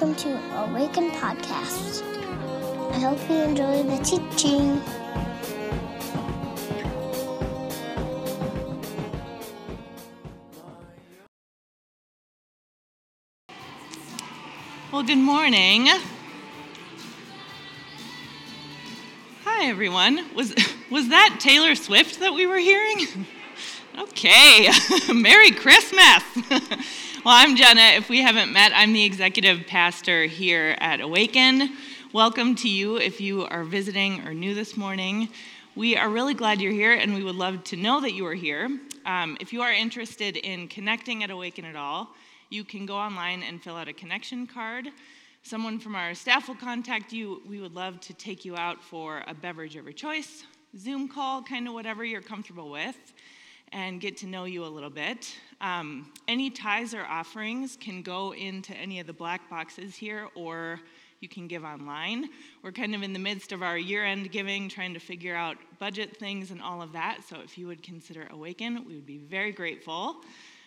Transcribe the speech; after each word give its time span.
welcome 0.00 0.16
to 0.16 0.56
Awaken 0.56 1.10
Podcast. 1.10 2.02
I 2.92 3.00
hope 3.00 3.18
you 3.28 3.36
enjoy 3.36 3.82
the 3.82 3.98
teaching. 4.02 4.80
Well, 14.90 15.02
good 15.02 15.18
morning. 15.18 15.88
Hi, 19.44 19.66
everyone. 19.66 20.34
Was, 20.34 20.54
was 20.90 21.10
that 21.10 21.36
Taylor 21.40 21.74
Swift 21.74 22.20
that 22.20 22.32
we 22.32 22.46
were 22.46 22.58
hearing? 22.58 23.06
Okay, 23.98 24.70
Merry 25.12 25.50
Christmas. 25.50 26.22
well, 27.22 27.34
I'm 27.36 27.54
Jenna. 27.54 27.82
If 27.96 28.08
we 28.08 28.22
haven't 28.22 28.50
met, 28.50 28.72
I'm 28.74 28.94
the 28.94 29.04
executive 29.04 29.66
pastor 29.66 30.24
here 30.24 30.74
at 30.78 31.02
Awaken. 31.02 31.76
Welcome 32.14 32.54
to 32.56 32.68
you 32.68 32.96
if 32.96 33.20
you 33.20 33.44
are 33.44 33.62
visiting 33.62 34.26
or 34.26 34.32
new 34.32 34.54
this 34.54 34.74
morning. 34.74 35.28
We 35.76 35.98
are 35.98 36.08
really 36.08 36.32
glad 36.32 36.62
you're 36.62 36.72
here, 36.72 36.94
and 36.94 37.14
we 37.14 37.22
would 37.22 37.34
love 37.34 37.62
to 37.64 37.76
know 37.76 38.00
that 38.00 38.14
you 38.14 38.24
are 38.24 38.34
here. 38.34 38.70
Um, 39.04 39.36
if 39.38 39.52
you 39.52 39.60
are 39.60 39.70
interested 39.70 40.38
in 40.38 40.66
connecting 40.68 41.22
at 41.22 41.30
Awaken 41.30 41.66
at 41.66 41.76
all, 41.76 42.08
you 42.48 42.64
can 42.64 42.86
go 42.86 42.96
online 42.96 43.42
and 43.42 43.62
fill 43.62 43.76
out 43.76 43.88
a 43.88 43.92
connection 43.92 44.46
card. 44.46 44.88
Someone 45.42 45.78
from 45.78 45.96
our 45.96 46.14
staff 46.14 46.48
will 46.48 46.54
contact 46.54 47.12
you. 47.12 47.42
We 47.46 47.60
would 47.60 47.74
love 47.74 48.00
to 48.00 48.14
take 48.14 48.46
you 48.46 48.56
out 48.56 48.82
for 48.82 49.24
a 49.26 49.34
beverage 49.34 49.76
of 49.76 49.84
your 49.84 49.92
choice, 49.92 50.44
Zoom 50.78 51.06
call, 51.06 51.42
kind 51.42 51.68
of 51.68 51.74
whatever 51.74 52.02
you're 52.02 52.22
comfortable 52.22 52.70
with 52.70 52.96
and 53.72 54.00
get 54.00 54.16
to 54.18 54.26
know 54.26 54.44
you 54.44 54.64
a 54.64 54.66
little 54.66 54.90
bit. 54.90 55.34
Um, 55.60 56.12
any 56.26 56.50
tithes 56.50 56.94
or 56.94 57.04
offerings 57.04 57.76
can 57.80 58.02
go 58.02 58.34
into 58.34 58.74
any 58.74 59.00
of 59.00 59.06
the 59.06 59.12
black 59.12 59.48
boxes 59.48 59.94
here, 59.94 60.28
or 60.34 60.80
you 61.20 61.28
can 61.28 61.46
give 61.46 61.64
online. 61.64 62.30
We're 62.62 62.72
kind 62.72 62.94
of 62.94 63.02
in 63.02 63.12
the 63.12 63.18
midst 63.18 63.52
of 63.52 63.62
our 63.62 63.76
year 63.76 64.04
end 64.04 64.32
giving, 64.32 64.68
trying 64.68 64.94
to 64.94 65.00
figure 65.00 65.36
out 65.36 65.58
budget 65.78 66.16
things 66.16 66.50
and 66.50 66.62
all 66.62 66.80
of 66.80 66.92
that. 66.92 67.18
So 67.28 67.36
if 67.44 67.58
you 67.58 67.66
would 67.66 67.82
consider 67.82 68.26
Awaken, 68.30 68.84
we 68.86 68.94
would 68.94 69.06
be 69.06 69.18
very 69.18 69.52
grateful 69.52 70.16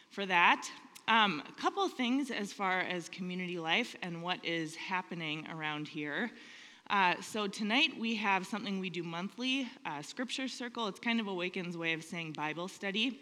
for 0.10 0.26
that. 0.28 0.70
Um, 1.08 1.44
a 1.50 1.62
couple 1.62 1.88
things 1.90 2.32
as 2.32 2.54
far 2.54 2.80
as 2.82 3.10
community 3.10 3.58
life 3.58 3.95
and 4.02 4.23
what 4.23 4.45
is 4.45 4.76
happening 4.76 5.48
around 5.52 5.88
here. 5.88 6.32
Uh, 6.89 7.16
so 7.22 7.48
tonight 7.48 7.92
we 7.98 8.14
have 8.16 8.45
something 8.45 8.80
we 8.80 8.89
do 8.89 9.03
monthly, 9.03 9.67
uh, 9.86 10.02
Scripture 10.02 10.50
Circle. 10.50 10.88
It's 10.88 11.00
kind 11.00 11.20
of 11.20 11.28
Awaken's 11.28 11.78
way 11.78 11.94
of 11.94 12.03
saying 12.03 12.34
Bible 12.34 12.67
study. 12.67 13.22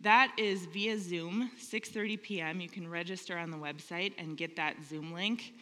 That 0.00 0.32
is 0.38 0.66
via 0.66 0.96
Zoom, 0.96 1.50
6:30 1.58 2.22
p.m. 2.22 2.60
You 2.60 2.68
can 2.68 2.88
register 2.88 3.36
on 3.36 3.50
the 3.50 3.56
website 3.56 4.12
and 4.16 4.36
get 4.36 4.54
that 4.56 4.76
Zoom 4.88 5.12
link. 5.12 5.54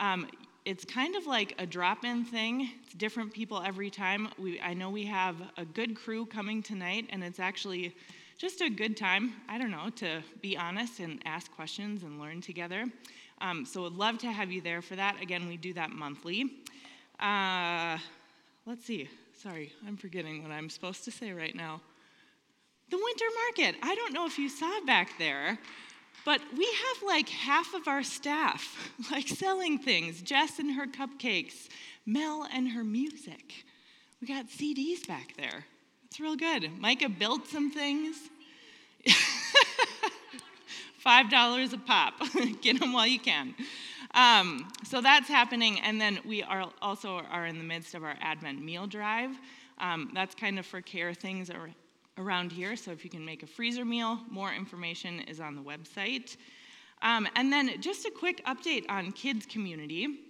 Um, 0.00 0.28
it's 0.64 0.84
kind 0.84 1.14
of 1.14 1.26
like 1.26 1.54
a 1.58 1.64
drop-in 1.64 2.24
thing. 2.24 2.70
It's 2.82 2.94
different 2.94 3.32
people 3.32 3.62
every 3.64 3.88
time. 3.88 4.28
We, 4.36 4.60
I 4.60 4.74
know 4.74 4.90
we 4.90 5.06
have 5.06 5.36
a 5.56 5.64
good 5.64 5.94
crew 5.94 6.26
coming 6.26 6.60
tonight, 6.60 7.06
and 7.10 7.22
it's 7.22 7.38
actually 7.38 7.94
just 8.36 8.60
a 8.60 8.68
good 8.68 8.96
time. 8.96 9.32
I 9.48 9.58
don't 9.58 9.70
know 9.70 9.90
to 9.96 10.22
be 10.42 10.56
honest 10.56 10.98
and 10.98 11.22
ask 11.24 11.52
questions 11.52 12.02
and 12.02 12.20
learn 12.20 12.40
together. 12.40 12.84
Um, 13.40 13.64
so, 13.64 13.82
would 13.82 13.96
love 13.96 14.18
to 14.18 14.32
have 14.32 14.50
you 14.50 14.60
there 14.60 14.82
for 14.82 14.96
that. 14.96 15.22
Again, 15.22 15.46
we 15.46 15.56
do 15.56 15.72
that 15.74 15.90
monthly. 15.90 16.50
Uh, 17.20 17.98
let's 18.66 18.84
see. 18.84 19.08
Sorry, 19.42 19.72
I'm 19.86 19.96
forgetting 19.96 20.42
what 20.42 20.52
I'm 20.52 20.70
supposed 20.70 21.04
to 21.04 21.10
say 21.10 21.32
right 21.32 21.54
now. 21.54 21.80
The 22.90 22.96
winter 22.96 23.24
market. 23.44 23.80
I 23.82 23.94
don't 23.94 24.12
know 24.12 24.26
if 24.26 24.38
you 24.38 24.48
saw 24.48 24.80
back 24.84 25.18
there, 25.18 25.58
but 26.24 26.40
we 26.56 26.64
have 26.64 27.02
like 27.06 27.28
half 27.28 27.74
of 27.74 27.88
our 27.88 28.02
staff 28.02 28.92
like 29.10 29.28
selling 29.28 29.78
things. 29.78 30.22
Jess 30.22 30.58
and 30.58 30.72
her 30.72 30.86
cupcakes, 30.86 31.68
Mel 32.04 32.46
and 32.52 32.70
her 32.70 32.84
music. 32.84 33.64
We 34.20 34.26
got 34.26 34.48
CDs 34.48 35.06
back 35.06 35.36
there. 35.36 35.64
It's 36.06 36.20
real 36.20 36.36
good. 36.36 36.78
Micah 36.78 37.08
built 37.08 37.46
some 37.46 37.70
things. 37.70 38.16
$5 41.06 41.72
a 41.72 41.78
pop. 41.78 42.14
Get 42.62 42.80
them 42.80 42.92
while 42.92 43.06
you 43.06 43.20
can. 43.20 43.54
Um, 44.12 44.68
so 44.86 45.00
that's 45.00 45.28
happening, 45.28 45.80
and 45.80 46.00
then 46.00 46.20
we 46.24 46.44
are 46.44 46.70
also 46.80 47.16
are 47.30 47.46
in 47.46 47.58
the 47.58 47.64
midst 47.64 47.96
of 47.96 48.04
our 48.04 48.14
Advent 48.20 48.62
meal 48.62 48.86
drive. 48.86 49.30
Um, 49.78 50.12
that's 50.14 50.32
kind 50.32 50.60
of 50.60 50.64
for 50.64 50.80
care 50.80 51.12
things 51.12 51.50
ar- 51.50 51.70
around 52.18 52.52
here. 52.52 52.76
So 52.76 52.92
if 52.92 53.02
you 53.02 53.10
can 53.10 53.24
make 53.24 53.42
a 53.42 53.48
freezer 53.48 53.84
meal, 53.84 54.20
more 54.30 54.52
information 54.52 55.20
is 55.22 55.40
on 55.40 55.56
the 55.56 55.60
website. 55.60 56.36
Um, 57.02 57.26
and 57.34 57.52
then 57.52 57.80
just 57.80 58.06
a 58.06 58.10
quick 58.10 58.44
update 58.46 58.84
on 58.88 59.10
kids 59.10 59.44
community. 59.44 60.20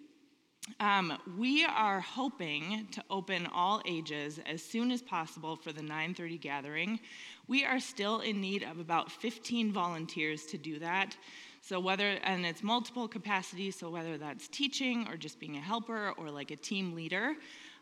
Um, 0.80 1.18
we 1.38 1.64
are 1.64 2.00
hoping 2.00 2.88
to 2.92 3.04
open 3.10 3.46
all 3.52 3.82
ages 3.86 4.40
as 4.46 4.62
soon 4.62 4.90
as 4.90 5.02
possible 5.02 5.54
for 5.54 5.70
the 5.70 5.82
9:30 5.82 6.38
gathering. 6.38 6.98
We 7.46 7.64
are 7.64 7.78
still 7.78 8.20
in 8.20 8.40
need 8.40 8.62
of 8.62 8.78
about 8.78 9.12
15 9.12 9.70
volunteers 9.70 10.46
to 10.46 10.58
do 10.58 10.78
that. 10.78 11.14
So 11.68 11.80
whether, 11.80 12.10
and 12.22 12.46
it's 12.46 12.62
multiple 12.62 13.08
capacities, 13.08 13.76
so 13.76 13.90
whether 13.90 14.16
that's 14.18 14.46
teaching 14.46 15.08
or 15.08 15.16
just 15.16 15.40
being 15.40 15.56
a 15.56 15.60
helper 15.60 16.12
or 16.16 16.30
like 16.30 16.52
a 16.52 16.56
team 16.56 16.94
leader, 16.94 17.34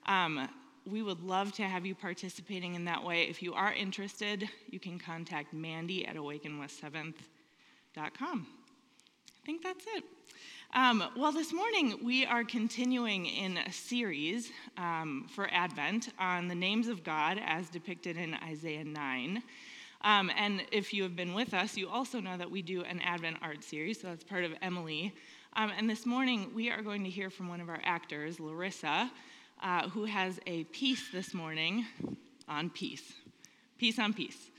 um, 0.07 0.49
we 0.87 1.03
would 1.03 1.23
love 1.23 1.53
to 1.53 1.65
have 1.65 1.85
you 1.85 1.95
participating 1.95 2.77
in 2.77 2.87
that 2.87 3.05
way. 3.05 3.25
If 3.25 3.43
you 3.43 3.53
are 3.53 3.75
interested, 3.75 4.49
you 4.71 4.81
can 4.81 4.99
contact 4.99 5.53
Mandy 5.53 6.07
at 6.07 6.17
awakenwest7th.com. 6.17 8.47
I 8.47 9.45
think 9.45 9.63
that's 9.63 9.85
it. 9.97 10.05
Um, 10.75 11.05
well, 11.15 11.33
this 11.33 11.53
morning 11.53 11.99
we 12.03 12.25
are 12.25 12.43
continuing 12.43 13.27
in 13.27 13.59
a 13.59 13.71
series 13.71 14.51
um, 14.79 15.27
for 15.29 15.47
Advent 15.53 16.09
on 16.19 16.49
the 16.49 16.55
names 16.55 16.89
of 16.89 17.05
God 17.05 17.39
as 17.45 17.69
depicted 17.69 18.17
in 18.17 18.33
Isaiah 18.33 18.85
9. 18.85 19.43
Um, 20.05 20.31
and 20.37 20.63
if 20.71 20.93
you 20.93 21.03
have 21.03 21.17
been 21.17 21.33
with 21.33 21.55
us, 21.55 21.79
you 21.79 21.89
also 21.89 22.21
know 22.21 22.37
that 22.37 22.51
we 22.51 22.61
do 22.61 22.83
an 22.83 23.01
Advent 23.01 23.39
art 23.41 23.65
series, 23.65 24.03
so 24.03 24.09
that's 24.09 24.23
part 24.23 24.45
of 24.45 24.53
Emily. 24.61 25.15
Um, 25.57 25.73
and 25.79 25.89
this 25.89 26.05
morning, 26.05 26.53
we 26.55 26.71
are 26.71 26.83
going 26.83 27.05
to 27.05 27.11
hear 27.11 27.31
from 27.31 27.49
one 27.49 27.59
of 27.63 27.71
our 27.71 27.81
actors, 27.83 28.39
Larissa, 28.39 29.11
uh, 29.63 29.89
who 29.89 30.05
has 30.05 30.39
a 30.47 30.65
piece 30.65 31.11
this 31.11 31.33
morning 31.33 31.87
on 32.47 32.69
peace. 32.69 33.15
Peace 33.79 33.99
on 33.99 34.13
peace. 34.13 34.51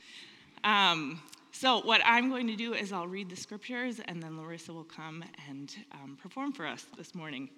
Um, 0.63 1.21
so, 1.51 1.79
what 1.81 2.01
I'm 2.03 2.29
going 2.29 2.47
to 2.47 2.55
do 2.55 2.73
is 2.73 2.91
I'll 2.91 3.07
read 3.07 3.29
the 3.29 3.35
scriptures, 3.35 4.01
and 4.03 4.23
then 4.23 4.39
Larissa 4.39 4.73
will 4.73 4.83
come 4.83 5.23
and 5.47 5.75
um, 5.91 6.17
perform 6.19 6.53
for 6.53 6.65
us 6.65 6.87
this 6.97 7.13
morning. 7.13 7.49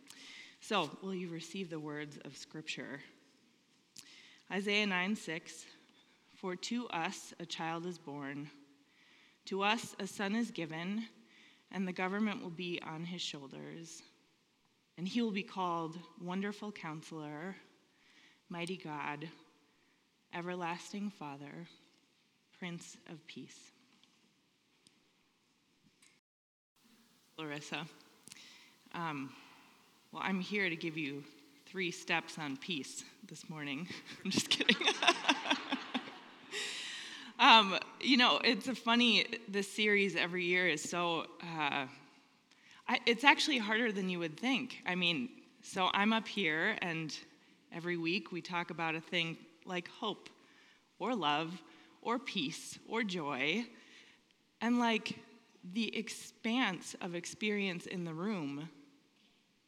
So, 0.59 0.89
will 1.01 1.15
you 1.15 1.29
receive 1.29 1.69
the 1.69 1.79
words 1.79 2.19
of 2.25 2.35
scripture? 2.35 2.99
Isaiah 4.51 4.85
9 4.85 5.15
6. 5.15 5.65
For 6.37 6.55
to 6.55 6.87
us 6.89 7.33
a 7.39 7.47
child 7.47 7.87
is 7.87 7.97
born, 7.97 8.47
to 9.45 9.63
us 9.63 9.95
a 9.99 10.05
son 10.05 10.35
is 10.35 10.51
given, 10.51 11.03
and 11.71 11.87
the 11.87 11.91
government 11.91 12.43
will 12.43 12.51
be 12.51 12.79
on 12.85 13.03
his 13.03 13.23
shoulders. 13.23 14.03
And 14.99 15.07
he 15.07 15.23
will 15.23 15.31
be 15.31 15.41
called 15.41 15.97
Wonderful 16.21 16.71
Counselor, 16.71 17.55
Mighty 18.49 18.77
God, 18.77 19.27
Everlasting 20.31 21.09
Father, 21.09 21.67
Prince 22.59 22.97
of 23.11 23.25
Peace. 23.25 23.71
Larissa, 27.39 27.87
um, 28.93 29.31
well, 30.11 30.21
I'm 30.23 30.39
here 30.39 30.69
to 30.69 30.75
give 30.75 30.97
you 30.97 31.23
three 31.65 31.89
steps 31.89 32.37
on 32.37 32.57
peace 32.57 33.03
this 33.27 33.49
morning. 33.49 33.87
I'm 34.23 34.29
just 34.29 34.49
kidding. 34.49 34.75
Um, 37.39 37.77
you 38.01 38.17
know, 38.17 38.39
it's 38.43 38.67
a 38.67 38.73
funny, 38.73 39.27
this 39.47 39.71
series 39.71 40.15
every 40.15 40.43
year 40.43 40.67
is 40.67 40.81
so, 40.81 41.27
uh, 41.43 41.85
I, 42.87 42.99
it's 43.05 43.23
actually 43.23 43.59
harder 43.59 43.91
than 43.91 44.09
you 44.09 44.17
would 44.17 44.39
think. 44.39 44.81
I 44.87 44.95
mean, 44.95 45.29
so 45.61 45.89
I'm 45.93 46.13
up 46.13 46.27
here, 46.27 46.77
and 46.81 47.15
every 47.71 47.95
week 47.95 48.31
we 48.31 48.41
talk 48.41 48.71
about 48.71 48.95
a 48.95 49.01
thing 49.01 49.37
like 49.65 49.87
hope, 49.87 50.29
or 50.97 51.13
love, 51.13 51.61
or 52.01 52.17
peace, 52.17 52.79
or 52.89 53.03
joy, 53.03 53.65
and 54.59 54.79
like 54.79 55.19
the 55.73 55.95
expanse 55.95 56.95
of 57.01 57.13
experience 57.13 57.85
in 57.85 58.03
the 58.03 58.13
room, 58.15 58.67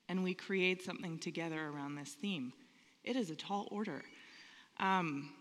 and 0.08 0.24
we 0.24 0.34
create 0.34 0.82
something 0.82 1.20
together 1.20 1.68
around 1.68 1.94
this 1.94 2.14
theme. 2.14 2.52
It 3.04 3.16
is 3.16 3.30
a 3.30 3.36
tall 3.36 3.68
order. 3.70 4.02
Um, 4.80 5.34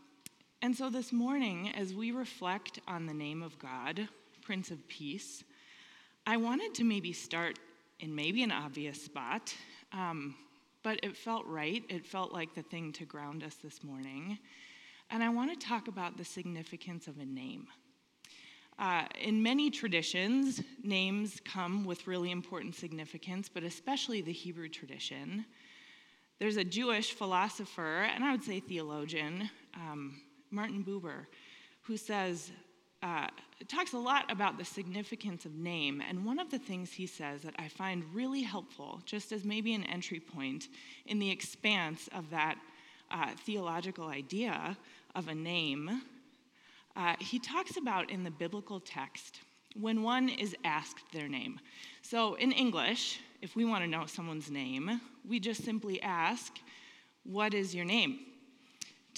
and 0.60 0.74
so 0.74 0.90
this 0.90 1.12
morning, 1.12 1.70
as 1.76 1.94
we 1.94 2.10
reflect 2.10 2.80
on 2.88 3.06
the 3.06 3.14
name 3.14 3.42
of 3.42 3.58
God, 3.60 4.08
Prince 4.42 4.72
of 4.72 4.86
Peace, 4.88 5.44
I 6.26 6.36
wanted 6.36 6.74
to 6.74 6.84
maybe 6.84 7.12
start 7.12 7.60
in 8.00 8.12
maybe 8.12 8.42
an 8.42 8.50
obvious 8.50 9.00
spot, 9.00 9.54
um, 9.92 10.34
but 10.82 10.98
it 11.04 11.16
felt 11.16 11.46
right. 11.46 11.84
It 11.88 12.04
felt 12.04 12.32
like 12.32 12.54
the 12.54 12.62
thing 12.62 12.92
to 12.94 13.04
ground 13.04 13.44
us 13.44 13.54
this 13.62 13.84
morning. 13.84 14.38
And 15.10 15.22
I 15.22 15.28
want 15.28 15.58
to 15.58 15.66
talk 15.66 15.86
about 15.86 16.16
the 16.16 16.24
significance 16.24 17.06
of 17.06 17.18
a 17.18 17.24
name. 17.24 17.68
Uh, 18.80 19.04
in 19.20 19.42
many 19.42 19.70
traditions, 19.70 20.60
names 20.82 21.40
come 21.44 21.84
with 21.84 22.08
really 22.08 22.32
important 22.32 22.74
significance, 22.74 23.48
but 23.48 23.62
especially 23.62 24.22
the 24.22 24.32
Hebrew 24.32 24.68
tradition. 24.68 25.44
There's 26.40 26.56
a 26.56 26.64
Jewish 26.64 27.12
philosopher, 27.12 28.02
and 28.02 28.24
I 28.24 28.32
would 28.32 28.44
say 28.44 28.60
theologian, 28.60 29.50
um, 29.74 30.20
Martin 30.50 30.84
Buber, 30.84 31.26
who 31.82 31.96
says, 31.96 32.50
uh, 33.02 33.28
talks 33.68 33.92
a 33.92 33.98
lot 33.98 34.30
about 34.30 34.58
the 34.58 34.64
significance 34.64 35.44
of 35.44 35.54
name. 35.54 36.02
And 36.06 36.24
one 36.24 36.38
of 36.38 36.50
the 36.50 36.58
things 36.58 36.92
he 36.92 37.06
says 37.06 37.42
that 37.42 37.54
I 37.58 37.68
find 37.68 38.04
really 38.12 38.42
helpful, 38.42 39.00
just 39.04 39.32
as 39.32 39.44
maybe 39.44 39.74
an 39.74 39.84
entry 39.84 40.20
point 40.20 40.68
in 41.06 41.18
the 41.18 41.30
expanse 41.30 42.08
of 42.14 42.30
that 42.30 42.56
uh, 43.10 43.30
theological 43.44 44.08
idea 44.08 44.76
of 45.14 45.28
a 45.28 45.34
name, 45.34 46.02
uh, 46.96 47.14
he 47.20 47.38
talks 47.38 47.76
about 47.76 48.10
in 48.10 48.24
the 48.24 48.30
biblical 48.30 48.80
text 48.80 49.40
when 49.78 50.02
one 50.02 50.28
is 50.28 50.56
asked 50.64 51.12
their 51.12 51.28
name. 51.28 51.60
So 52.02 52.34
in 52.34 52.50
English, 52.52 53.20
if 53.40 53.54
we 53.54 53.64
want 53.64 53.84
to 53.84 53.88
know 53.88 54.06
someone's 54.06 54.50
name, 54.50 55.00
we 55.26 55.38
just 55.38 55.64
simply 55.64 56.02
ask, 56.02 56.58
What 57.22 57.54
is 57.54 57.74
your 57.74 57.84
name? 57.84 58.18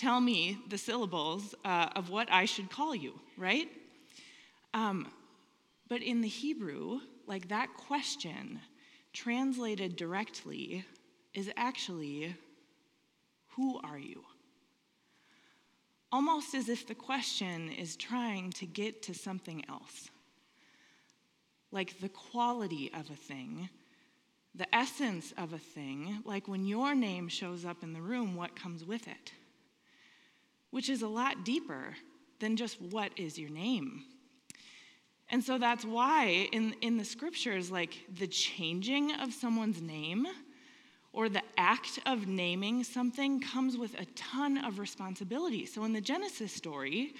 Tell 0.00 0.18
me 0.18 0.56
the 0.70 0.78
syllables 0.78 1.54
uh, 1.62 1.90
of 1.94 2.08
what 2.08 2.32
I 2.32 2.46
should 2.46 2.70
call 2.70 2.94
you, 2.94 3.20
right? 3.36 3.68
Um, 4.72 5.12
but 5.90 6.00
in 6.00 6.22
the 6.22 6.28
Hebrew, 6.28 7.00
like 7.26 7.48
that 7.48 7.68
question 7.76 8.60
translated 9.12 9.96
directly 9.96 10.86
is 11.34 11.50
actually, 11.54 12.34
Who 13.56 13.78
are 13.84 13.98
you? 13.98 14.24
almost 16.10 16.54
as 16.54 16.70
if 16.70 16.86
the 16.86 16.94
question 16.94 17.70
is 17.70 17.94
trying 17.94 18.52
to 18.52 18.64
get 18.64 19.02
to 19.02 19.12
something 19.12 19.66
else. 19.68 20.08
Like 21.72 22.00
the 22.00 22.08
quality 22.08 22.90
of 22.94 23.10
a 23.10 23.14
thing, 23.14 23.68
the 24.54 24.74
essence 24.74 25.34
of 25.36 25.52
a 25.52 25.58
thing, 25.58 26.22
like 26.24 26.48
when 26.48 26.64
your 26.64 26.94
name 26.94 27.28
shows 27.28 27.66
up 27.66 27.82
in 27.82 27.92
the 27.92 28.00
room, 28.00 28.34
what 28.34 28.56
comes 28.56 28.82
with 28.82 29.06
it? 29.06 29.34
Which 30.70 30.88
is 30.88 31.02
a 31.02 31.08
lot 31.08 31.44
deeper 31.44 31.96
than 32.38 32.56
just 32.56 32.80
what 32.80 33.12
is 33.16 33.38
your 33.38 33.50
name. 33.50 34.04
And 35.28 35.44
so 35.44 35.58
that's 35.58 35.84
why 35.84 36.48
in, 36.52 36.74
in 36.80 36.96
the 36.96 37.04
scriptures, 37.04 37.70
like 37.70 37.94
the 38.12 38.26
changing 38.26 39.12
of 39.12 39.32
someone's 39.32 39.80
name, 39.80 40.26
or 41.12 41.28
the 41.28 41.42
act 41.56 41.98
of 42.06 42.26
naming 42.26 42.84
something 42.84 43.40
comes 43.40 43.76
with 43.76 43.98
a 44.00 44.04
ton 44.14 44.58
of 44.58 44.78
responsibility. 44.78 45.66
So 45.66 45.84
in 45.84 45.92
the 45.92 46.00
Genesis 46.00 46.52
story, 46.52 47.14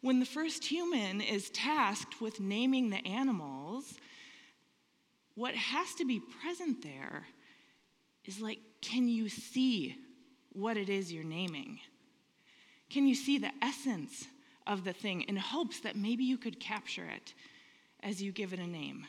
when 0.00 0.20
the 0.20 0.26
first 0.26 0.64
human 0.64 1.20
is 1.20 1.50
tasked 1.50 2.20
with 2.20 2.40
naming 2.40 2.90
the 2.90 3.04
animals, 3.06 3.94
what 5.34 5.54
has 5.54 5.94
to 5.96 6.04
be 6.04 6.20
present 6.40 6.82
there 6.82 7.26
is 8.24 8.40
like, 8.40 8.58
can 8.80 9.08
you 9.08 9.28
see 9.28 9.96
what 10.52 10.76
it 10.76 10.88
is 10.88 11.12
you're 11.12 11.24
naming? 11.24 11.80
Can 12.92 13.06
you 13.06 13.14
see 13.14 13.38
the 13.38 13.50
essence 13.62 14.26
of 14.66 14.84
the 14.84 14.92
thing 14.92 15.22
in 15.22 15.36
hopes 15.36 15.80
that 15.80 15.96
maybe 15.96 16.24
you 16.24 16.36
could 16.36 16.60
capture 16.60 17.06
it 17.06 17.32
as 18.02 18.22
you 18.22 18.32
give 18.32 18.52
it 18.52 18.58
a 18.58 18.66
name? 18.66 19.06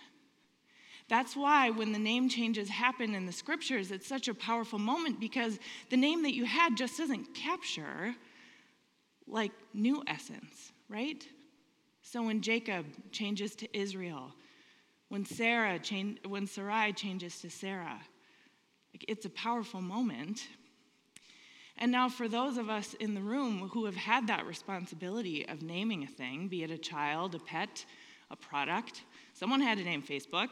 That's 1.09 1.35
why 1.35 1.69
when 1.69 1.91
the 1.91 1.99
name 1.99 2.29
changes 2.29 2.69
happen 2.69 3.13
in 3.13 3.25
the 3.25 3.33
scriptures, 3.33 3.91
it's 3.91 4.07
such 4.07 4.29
a 4.29 4.33
powerful 4.33 4.79
moment 4.79 5.19
because 5.19 5.59
the 5.89 5.97
name 5.97 6.23
that 6.23 6.33
you 6.33 6.45
had 6.45 6.77
just 6.77 6.97
doesn't 6.97 7.35
capture 7.35 8.15
like 9.27 9.51
new 9.73 10.01
essence, 10.07 10.71
right? 10.87 11.27
So 12.03 12.23
when 12.23 12.41
Jacob 12.41 12.85
changes 13.11 13.53
to 13.55 13.77
Israel, 13.77 14.31
when 15.09 15.25
Sarah 15.25 15.77
when 16.25 16.47
Sarai 16.47 16.93
changes 16.93 17.41
to 17.41 17.49
Sarah, 17.49 17.99
like 18.93 19.03
it's 19.09 19.25
a 19.25 19.29
powerful 19.29 19.81
moment. 19.81 20.47
And 21.83 21.91
now, 21.91 22.07
for 22.07 22.29
those 22.29 22.55
of 22.55 22.69
us 22.69 22.93
in 22.93 23.13
the 23.13 23.19
room 23.19 23.67
who 23.73 23.83
have 23.83 23.95
had 23.97 24.27
that 24.27 24.45
responsibility 24.45 25.45
of 25.45 25.61
naming 25.61 26.05
a 26.05 26.07
thing, 26.07 26.47
be 26.47 26.63
it 26.63 26.71
a 26.71 26.77
child, 26.77 27.35
a 27.35 27.39
pet, 27.39 27.83
a 28.31 28.37
product, 28.37 29.01
someone 29.33 29.59
had 29.59 29.79
to 29.79 29.83
name 29.83 30.01
Facebook. 30.01 30.47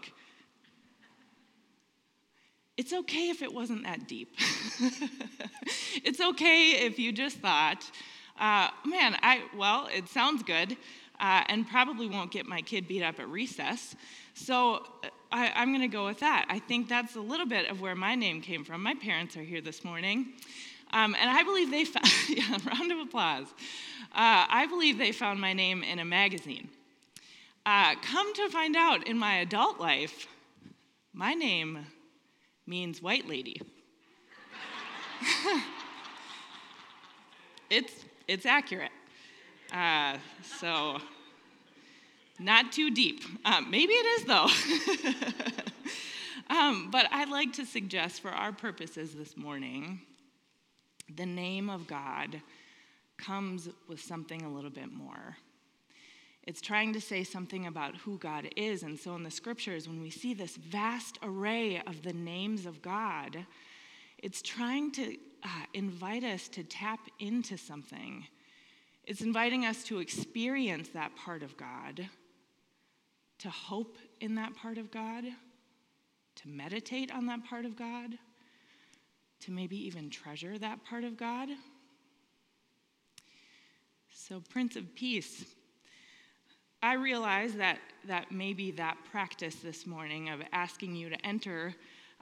It's 2.76 2.92
okay 2.92 3.30
if 3.30 3.42
it 3.42 3.54
wasn't 3.54 3.84
that 3.84 4.10
deep. 4.10 4.36
it's 6.04 6.20
okay 6.20 6.72
if 6.86 7.00
you 7.00 7.14
just 7.14 7.38
thought, 7.38 7.90
uh, 8.38 8.68
man, 8.86 9.16
I, 9.22 9.44
well, 9.56 9.88
it 9.96 10.10
sounds 10.10 10.44
good, 10.44 10.76
uh, 11.22 11.46
and 11.48 11.66
probably 11.66 12.10
won't 12.10 12.34
get 12.34 12.46
my 12.46 12.62
kid 12.62 12.90
beat 12.90 13.04
up 13.04 13.22
at 13.22 13.30
recess. 13.30 13.96
So 14.34 14.84
uh, 15.02 15.08
I, 15.32 15.54
I'm 15.56 15.70
going 15.70 15.80
to 15.80 15.88
go 15.88 16.04
with 16.04 16.20
that. 16.20 16.48
I 16.50 16.60
think 16.60 16.90
that's 16.90 17.16
a 17.16 17.22
little 17.22 17.46
bit 17.46 17.72
of 17.72 17.80
where 17.80 17.96
my 17.96 18.16
name 18.16 18.42
came 18.42 18.66
from. 18.66 18.84
My 18.84 18.96
parents 18.96 19.38
are 19.38 19.44
here 19.44 19.62
this 19.62 19.86
morning. 19.86 20.34
Um, 20.94 21.16
and 21.20 21.30
I 21.30 21.44
believe 21.44 21.72
they 21.72 21.86
found, 21.86 22.08
yeah, 22.30 22.58
round 22.66 22.92
of 22.92 23.00
applause. 23.00 23.48
Uh, 24.14 24.46
I 24.50 24.68
believe 24.68 24.98
they 24.98 25.12
found 25.12 25.40
my 25.40 25.54
name 25.54 25.84
in 25.84 26.00
a 26.00 26.06
magazine. 26.06 26.70
Uh, 27.66 27.96
come 28.02 28.34
to 28.34 28.50
find 28.50 28.76
out, 28.76 29.08
in 29.08 29.18
my 29.18 29.36
adult 29.36 29.80
life, 29.80 30.28
my 31.14 31.34
name 31.34 31.86
means 32.66 33.02
white 33.02 33.28
lady. 33.28 33.62
it's, 37.70 37.94
it's 38.28 38.46
accurate. 38.46 38.92
Uh, 39.72 40.18
so, 40.60 40.98
not 42.40 42.72
too 42.72 42.92
deep. 42.92 43.24
Uh, 43.46 43.62
maybe 43.62 43.94
it 43.94 44.20
is, 44.20 44.26
though. 44.26 44.48
um, 46.56 46.90
but 46.92 47.08
I'd 47.12 47.30
like 47.30 47.54
to 47.54 47.66
suggest, 47.66 48.22
for 48.22 48.30
our 48.30 48.52
purposes 48.52 49.14
this 49.14 49.38
morning, 49.38 50.02
the 51.16 51.26
name 51.26 51.70
of 51.70 51.88
God 51.88 52.42
comes 53.18 53.70
with 53.88 54.02
something 54.02 54.42
a 54.42 54.50
little 54.50 54.70
bit 54.70 54.92
more. 54.92 55.38
It's 56.44 56.62
trying 56.62 56.94
to 56.94 57.02
say 57.02 57.24
something 57.24 57.68
about 57.68 57.96
who 57.98 58.18
God 58.18 58.50
is. 58.56 58.82
And 58.84 59.00
so 59.00 59.16
in 59.16 59.24
the 59.24 59.32
scriptures, 59.32 59.88
when 59.88 60.02
we 60.02 60.10
see 60.10 60.34
this 60.34 60.56
vast 60.56 61.20
array 61.22 61.82
of 61.86 62.02
the 62.02 62.14
names 62.14 62.66
of 62.66 62.82
God, 62.82 63.46
it's 64.18 64.42
trying 64.42 64.92
to 64.94 65.18
uh, 65.44 65.48
invite 65.74 66.24
us 66.24 66.48
to 66.50 66.64
tap 66.64 67.00
into 67.20 67.58
something. 67.58 68.26
It's 69.04 69.22
inviting 69.22 69.66
us 69.66 69.84
to 69.86 70.00
experience 70.00 70.90
that 70.90 71.16
part 71.16 71.44
of 71.44 71.58
God, 71.58 72.08
to 73.40 73.50
hope 73.50 73.98
in 74.20 74.36
that 74.36 74.56
part 74.56 74.78
of 74.78 74.92
God, 74.92 75.26
to 76.36 76.48
meditate 76.48 77.12
on 77.12 77.28
that 77.28 77.44
part 77.46 77.66
of 77.66 77.76
God, 77.76 78.18
to 79.42 79.52
maybe 79.52 79.78
even 79.86 80.10
treasure 80.10 80.58
that 80.58 80.84
part 80.86 81.04
of 81.04 81.18
God. 81.18 81.50
So, 84.14 84.42
Prince 84.50 84.76
of 84.76 84.94
Peace 84.96 85.46
I 86.84 86.94
realize 86.94 87.54
that, 87.56 87.78
that 88.08 88.32
maybe 88.32 88.72
that 88.72 88.98
practice 89.12 89.56
this 89.56 89.86
morning 89.86 90.30
of 90.30 90.42
asking 90.52 90.96
you 90.96 91.10
to 91.10 91.26
enter, 91.26 91.76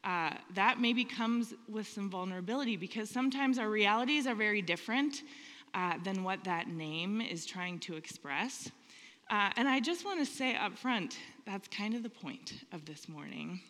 uh, 0.03 0.31
that 0.53 0.81
maybe 0.81 1.05
comes 1.05 1.53
with 1.69 1.87
some 1.87 2.09
vulnerability 2.09 2.75
because 2.75 3.09
sometimes 3.09 3.57
our 3.57 3.69
realities 3.69 4.27
are 4.27 4.35
very 4.35 4.61
different 4.61 5.23
uh, 5.73 5.93
than 6.03 6.25
what 6.25 6.43
that 6.43 6.67
name 6.67 7.21
is 7.21 7.45
trying 7.45 7.79
to 7.79 7.95
express. 7.95 8.69
Uh, 9.29 9.49
and 9.55 9.69
I 9.69 9.79
just 9.79 10.03
want 10.03 10.19
to 10.19 10.25
say 10.25 10.57
up 10.57 10.77
front, 10.77 11.17
that's 11.45 11.69
kind 11.69 11.93
of 11.93 12.03
the 12.03 12.09
point 12.09 12.65
of 12.73 12.83
this 12.83 13.07
morning. 13.07 13.61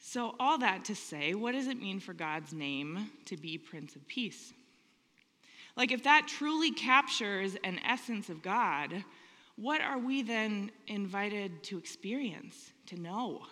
So, 0.00 0.36
all 0.38 0.58
that 0.58 0.84
to 0.86 0.94
say, 0.94 1.34
what 1.34 1.52
does 1.52 1.66
it 1.66 1.80
mean 1.80 1.98
for 1.98 2.14
God's 2.14 2.52
name 2.52 3.10
to 3.26 3.36
be 3.36 3.58
Prince 3.58 3.96
of 3.96 4.06
Peace? 4.06 4.52
Like, 5.76 5.92
if 5.92 6.04
that 6.04 6.26
truly 6.28 6.72
captures 6.72 7.56
an 7.64 7.80
essence 7.84 8.28
of 8.28 8.40
God, 8.40 9.04
what 9.56 9.80
are 9.80 9.98
we 9.98 10.22
then 10.22 10.70
invited 10.86 11.62
to 11.64 11.78
experience, 11.78 12.72
to 12.86 13.00
know? 13.00 13.42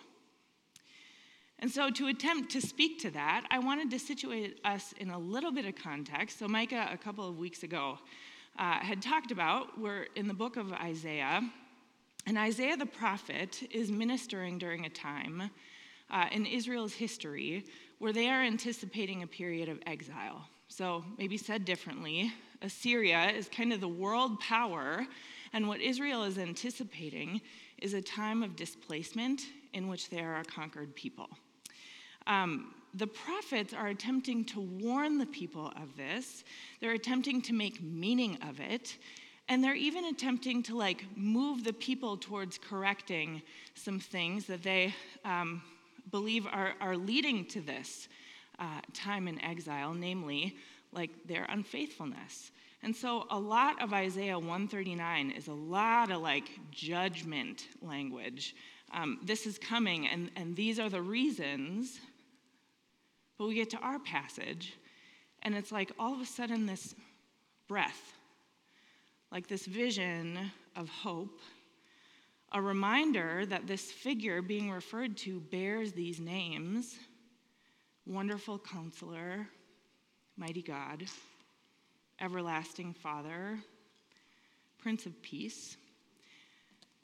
And 1.59 1.69
so, 1.69 1.89
to 1.91 2.07
attempt 2.07 2.51
to 2.53 2.61
speak 2.61 2.99
to 2.99 3.11
that, 3.11 3.45
I 3.51 3.59
wanted 3.59 3.91
to 3.91 3.99
situate 3.99 4.59
us 4.63 4.93
in 4.99 5.09
a 5.09 5.19
little 5.19 5.51
bit 5.51 5.65
of 5.65 5.75
context. 5.75 6.39
So, 6.39 6.47
Micah, 6.47 6.89
a 6.91 6.97
couple 6.97 7.27
of 7.27 7.37
weeks 7.37 7.63
ago, 7.63 7.99
uh, 8.57 8.79
had 8.79 9.01
talked 9.01 9.31
about, 9.31 9.79
we're 9.79 10.07
in 10.15 10.27
the 10.27 10.33
book 10.33 10.55
of 10.55 10.71
Isaiah, 10.71 11.41
and 12.25 12.37
Isaiah 12.37 12.77
the 12.77 12.85
prophet 12.85 13.63
is 13.69 13.91
ministering 13.91 14.57
during 14.57 14.85
a 14.85 14.89
time 14.89 15.51
uh, 16.09 16.25
in 16.31 16.45
Israel's 16.45 16.93
history 16.93 17.65
where 17.99 18.13
they 18.13 18.29
are 18.29 18.43
anticipating 18.43 19.23
a 19.23 19.27
period 19.27 19.69
of 19.69 19.79
exile. 19.85 20.47
So, 20.67 21.03
maybe 21.17 21.37
said 21.37 21.65
differently, 21.65 22.31
Assyria 22.61 23.29
is 23.29 23.47
kind 23.49 23.71
of 23.71 23.81
the 23.81 23.87
world 23.87 24.39
power 24.39 25.05
and 25.53 25.67
what 25.67 25.81
Israel 25.81 26.23
is 26.23 26.37
anticipating 26.37 27.41
is 27.77 27.93
a 27.93 28.01
time 28.01 28.43
of 28.43 28.55
displacement 28.55 29.43
in 29.73 29.87
which 29.87 30.09
they 30.09 30.19
are 30.19 30.39
a 30.39 30.43
conquered 30.43 30.95
people. 30.95 31.29
Um, 32.25 32.73
the 32.93 33.07
prophets 33.07 33.73
are 33.73 33.87
attempting 33.87 34.43
to 34.45 34.59
warn 34.59 35.17
the 35.17 35.25
people 35.25 35.71
of 35.81 35.95
this, 35.95 36.43
they're 36.81 36.93
attempting 36.93 37.41
to 37.43 37.53
make 37.53 37.81
meaning 37.81 38.37
of 38.47 38.59
it. 38.59 38.97
And 39.49 39.63
they're 39.63 39.75
even 39.75 40.05
attempting 40.05 40.61
to 40.63 40.75
like 40.75 41.05
move 41.15 41.63
the 41.63 41.71
people 41.71 42.17
towards 42.17 42.57
correcting 42.57 43.41
some 43.75 43.97
things 43.97 44.45
that 44.47 44.61
they 44.61 44.93
um, 45.23 45.61
believe 46.11 46.45
are, 46.47 46.73
are 46.79 46.97
leading 46.97 47.45
to 47.45 47.61
this 47.61 48.07
uh, 48.59 48.81
time 48.93 49.27
in 49.27 49.41
exile, 49.41 49.93
namely, 49.93 50.57
like 50.91 51.11
their 51.25 51.45
unfaithfulness. 51.49 52.51
And 52.83 52.95
so 52.95 53.25
a 53.29 53.39
lot 53.39 53.81
of 53.81 53.93
Isaiah 53.93 54.37
139 54.37 55.31
is 55.31 55.47
a 55.47 55.53
lot 55.53 56.11
of 56.11 56.21
like 56.21 56.49
judgment 56.71 57.67
language. 57.81 58.55
Um, 58.93 59.19
this 59.23 59.45
is 59.45 59.57
coming, 59.57 60.07
and, 60.07 60.31
and 60.35 60.55
these 60.55 60.79
are 60.79 60.89
the 60.89 61.01
reasons. 61.01 61.99
But 63.37 63.47
we 63.47 63.55
get 63.55 63.69
to 63.71 63.77
our 63.77 63.99
passage, 63.99 64.73
and 65.43 65.55
it's 65.55 65.71
like 65.71 65.91
all 65.99 66.13
of 66.13 66.21
a 66.21 66.25
sudden 66.25 66.65
this 66.65 66.95
breath, 67.67 68.13
like 69.31 69.47
this 69.47 69.65
vision 69.65 70.51
of 70.75 70.89
hope, 70.89 71.39
a 72.51 72.61
reminder 72.61 73.45
that 73.45 73.67
this 73.67 73.91
figure 73.91 74.41
being 74.41 74.71
referred 74.71 75.17
to 75.17 75.39
bears 75.39 75.91
these 75.91 76.19
names 76.19 76.97
Wonderful 78.05 78.57
Counselor, 78.59 79.49
Mighty 80.37 80.61
God, 80.61 81.03
Everlasting 82.21 82.93
Father, 82.93 83.59
Prince 84.77 85.05
of 85.05 85.21
Peace, 85.21 85.75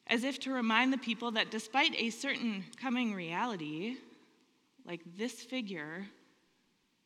as 0.07 0.23
if 0.23 0.39
to 0.39 0.53
remind 0.53 0.93
the 0.93 0.97
people 0.97 1.31
that 1.31 1.51
despite 1.51 1.93
a 1.97 2.09
certain 2.09 2.63
coming 2.81 3.13
reality, 3.13 3.97
like 4.85 5.01
this 5.17 5.33
figure 5.33 6.07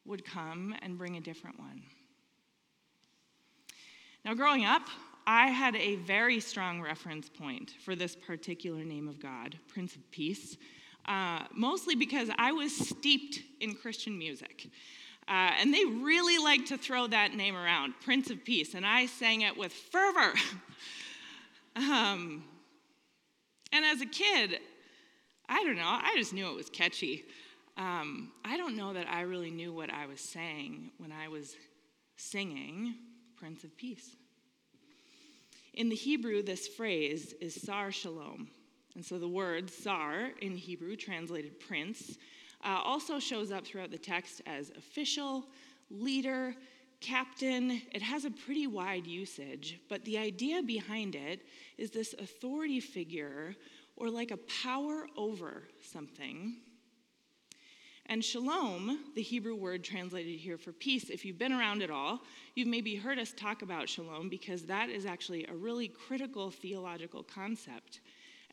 would 0.05 0.23
come 0.23 0.75
and 0.83 0.97
bring 0.97 1.17
a 1.17 1.21
different 1.21 1.57
one. 1.57 1.81
Now, 4.23 4.35
growing 4.35 4.65
up, 4.65 4.83
I 5.29 5.47
had 5.47 5.75
a 5.75 5.95
very 5.95 6.39
strong 6.39 6.81
reference 6.81 7.27
point 7.27 7.73
for 7.83 7.97
this 7.97 8.15
particular 8.15 8.85
name 8.85 9.09
of 9.09 9.19
God, 9.19 9.59
Prince 9.67 9.97
of 9.97 10.09
Peace, 10.09 10.55
uh, 11.05 11.43
mostly 11.53 11.95
because 11.95 12.29
I 12.37 12.53
was 12.53 12.73
steeped 12.73 13.41
in 13.59 13.75
Christian 13.75 14.17
music. 14.17 14.69
Uh, 15.27 15.51
and 15.59 15.73
they 15.73 15.83
really 15.83 16.41
like 16.41 16.65
to 16.67 16.77
throw 16.77 17.07
that 17.07 17.33
name 17.33 17.57
around, 17.57 17.93
Prince 18.05 18.29
of 18.29 18.45
Peace, 18.45 18.73
and 18.73 18.85
I 18.85 19.07
sang 19.07 19.41
it 19.41 19.57
with 19.57 19.73
fervor. 19.73 20.33
um, 21.75 22.45
and 23.73 23.83
as 23.83 23.99
a 23.99 24.05
kid, 24.05 24.61
I 25.49 25.61
don't 25.65 25.75
know, 25.75 25.83
I 25.83 26.13
just 26.15 26.31
knew 26.31 26.47
it 26.47 26.55
was 26.55 26.69
catchy. 26.69 27.25
Um, 27.75 28.31
I 28.45 28.55
don't 28.55 28.77
know 28.77 28.93
that 28.93 29.09
I 29.09 29.21
really 29.21 29.51
knew 29.51 29.73
what 29.73 29.91
I 29.91 30.05
was 30.05 30.21
saying 30.21 30.91
when 30.99 31.11
I 31.11 31.27
was 31.27 31.57
singing 32.15 32.95
Prince 33.35 33.65
of 33.65 33.75
Peace. 33.75 34.15
In 35.77 35.89
the 35.89 35.95
Hebrew, 35.95 36.41
this 36.41 36.67
phrase 36.67 37.35
is 37.39 37.53
Sar 37.53 37.91
Shalom. 37.91 38.47
And 38.95 39.05
so 39.05 39.19
the 39.19 39.27
word 39.27 39.69
Sar 39.69 40.31
in 40.41 40.55
Hebrew, 40.55 40.95
translated 40.95 41.59
prince, 41.59 42.17
uh, 42.65 42.79
also 42.83 43.19
shows 43.19 43.51
up 43.51 43.63
throughout 43.63 43.91
the 43.91 43.97
text 43.99 44.41
as 44.47 44.71
official, 44.71 45.45
leader, 45.91 46.55
captain. 46.99 47.83
It 47.91 48.01
has 48.01 48.25
a 48.25 48.31
pretty 48.31 48.65
wide 48.65 49.05
usage, 49.05 49.79
but 49.87 50.03
the 50.03 50.17
idea 50.17 50.63
behind 50.63 51.13
it 51.13 51.45
is 51.77 51.91
this 51.91 52.15
authority 52.17 52.79
figure 52.79 53.55
or 53.97 54.09
like 54.09 54.31
a 54.31 54.37
power 54.63 55.07
over 55.15 55.61
something 55.79 56.55
and 58.09 58.23
shalom, 58.23 58.99
the 59.15 59.21
Hebrew 59.21 59.55
word 59.55 59.83
translated 59.83 60.39
here 60.39 60.57
for 60.57 60.71
peace, 60.71 61.09
if 61.09 61.25
you've 61.25 61.37
been 61.37 61.51
around 61.51 61.81
at 61.81 61.89
all, 61.89 62.21
you've 62.55 62.67
maybe 62.67 62.95
heard 62.95 63.19
us 63.19 63.33
talk 63.33 63.63
about 63.63 63.89
shalom 63.89 64.29
because 64.29 64.63
that 64.63 64.89
is 64.89 65.05
actually 65.05 65.45
a 65.47 65.53
really 65.53 65.89
critical 65.89 66.49
theological 66.49 67.21
concept 67.21 67.99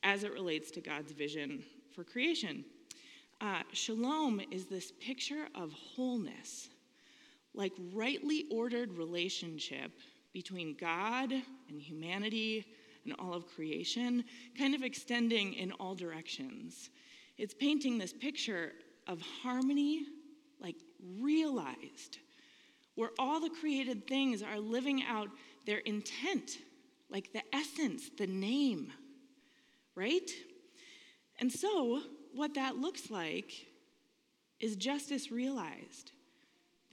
as 0.02 0.24
it 0.24 0.32
relates 0.32 0.72
to 0.72 0.80
God's 0.80 1.12
vision 1.12 1.62
for 1.94 2.02
creation. 2.02 2.64
Uh, 3.40 3.62
shalom 3.72 4.40
is 4.50 4.66
this 4.66 4.92
picture 5.00 5.46
of 5.54 5.72
wholeness, 5.72 6.70
like 7.54 7.72
rightly 7.92 8.46
ordered 8.50 8.98
relationship 8.98 9.92
between 10.32 10.74
God 10.74 11.32
and 11.32 11.80
humanity 11.80 12.66
and 13.04 13.14
all 13.20 13.34
of 13.34 13.46
creation, 13.46 14.24
kind 14.58 14.74
of 14.74 14.82
extending 14.82 15.54
in 15.54 15.70
all 15.72 15.94
directions. 15.94 16.90
It's 17.38 17.54
painting 17.54 17.98
this 17.98 18.12
picture 18.12 18.72
of 19.06 19.20
harmony, 19.42 20.06
like 20.60 20.76
realized, 21.18 22.18
where 22.94 23.10
all 23.18 23.40
the 23.40 23.50
created 23.50 24.06
things 24.06 24.42
are 24.42 24.58
living 24.58 25.02
out 25.02 25.28
their 25.66 25.78
intent, 25.78 26.58
like 27.10 27.32
the 27.32 27.42
essence, 27.52 28.10
the 28.16 28.26
name, 28.26 28.92
right? 29.94 30.30
And 31.38 31.50
so, 31.50 32.00
what 32.32 32.54
that 32.54 32.76
looks 32.76 33.10
like 33.10 33.52
is 34.60 34.76
justice 34.76 35.30
realized, 35.30 36.12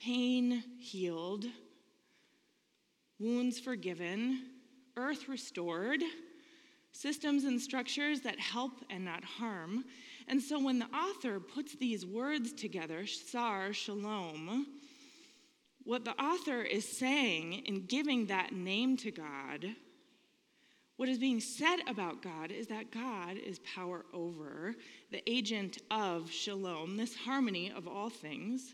pain 0.00 0.62
healed, 0.78 1.46
wounds 3.18 3.58
forgiven, 3.58 4.42
earth 4.96 5.28
restored 5.28 6.02
systems 6.92 7.44
and 7.44 7.60
structures 7.60 8.20
that 8.20 8.38
help 8.38 8.72
and 8.90 9.04
not 9.04 9.24
harm. 9.24 9.84
And 10.32 10.40
so 10.40 10.58
when 10.58 10.78
the 10.78 10.86
author 10.86 11.38
puts 11.40 11.74
these 11.74 12.06
words 12.06 12.54
together, 12.54 13.06
sar, 13.06 13.74
shalom, 13.74 14.66
what 15.84 16.06
the 16.06 16.18
author 16.18 16.62
is 16.62 16.88
saying 16.88 17.52
in 17.66 17.84
giving 17.84 18.28
that 18.28 18.54
name 18.54 18.96
to 18.96 19.10
God, 19.10 19.66
what 20.96 21.10
is 21.10 21.18
being 21.18 21.38
said 21.38 21.80
about 21.86 22.22
God 22.22 22.50
is 22.50 22.68
that 22.68 22.90
God 22.90 23.36
is 23.36 23.58
power 23.58 24.06
over, 24.14 24.74
the 25.10 25.22
agent 25.30 25.76
of 25.90 26.30
shalom, 26.30 26.96
this 26.96 27.14
harmony 27.14 27.70
of 27.70 27.86
all 27.86 28.08
things. 28.08 28.72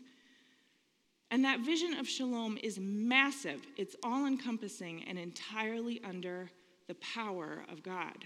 And 1.29 1.43
that 1.43 1.59
vision 1.59 1.93
of 1.95 2.07
shalom 2.07 2.57
is 2.63 2.79
massive, 2.79 3.59
it's 3.75 3.97
all 4.01 4.27
encompassing 4.27 5.03
and 5.09 5.19
entirely 5.19 5.99
under 6.05 6.51
the 6.87 6.95
power 6.95 7.65
of 7.69 7.83
God. 7.83 8.23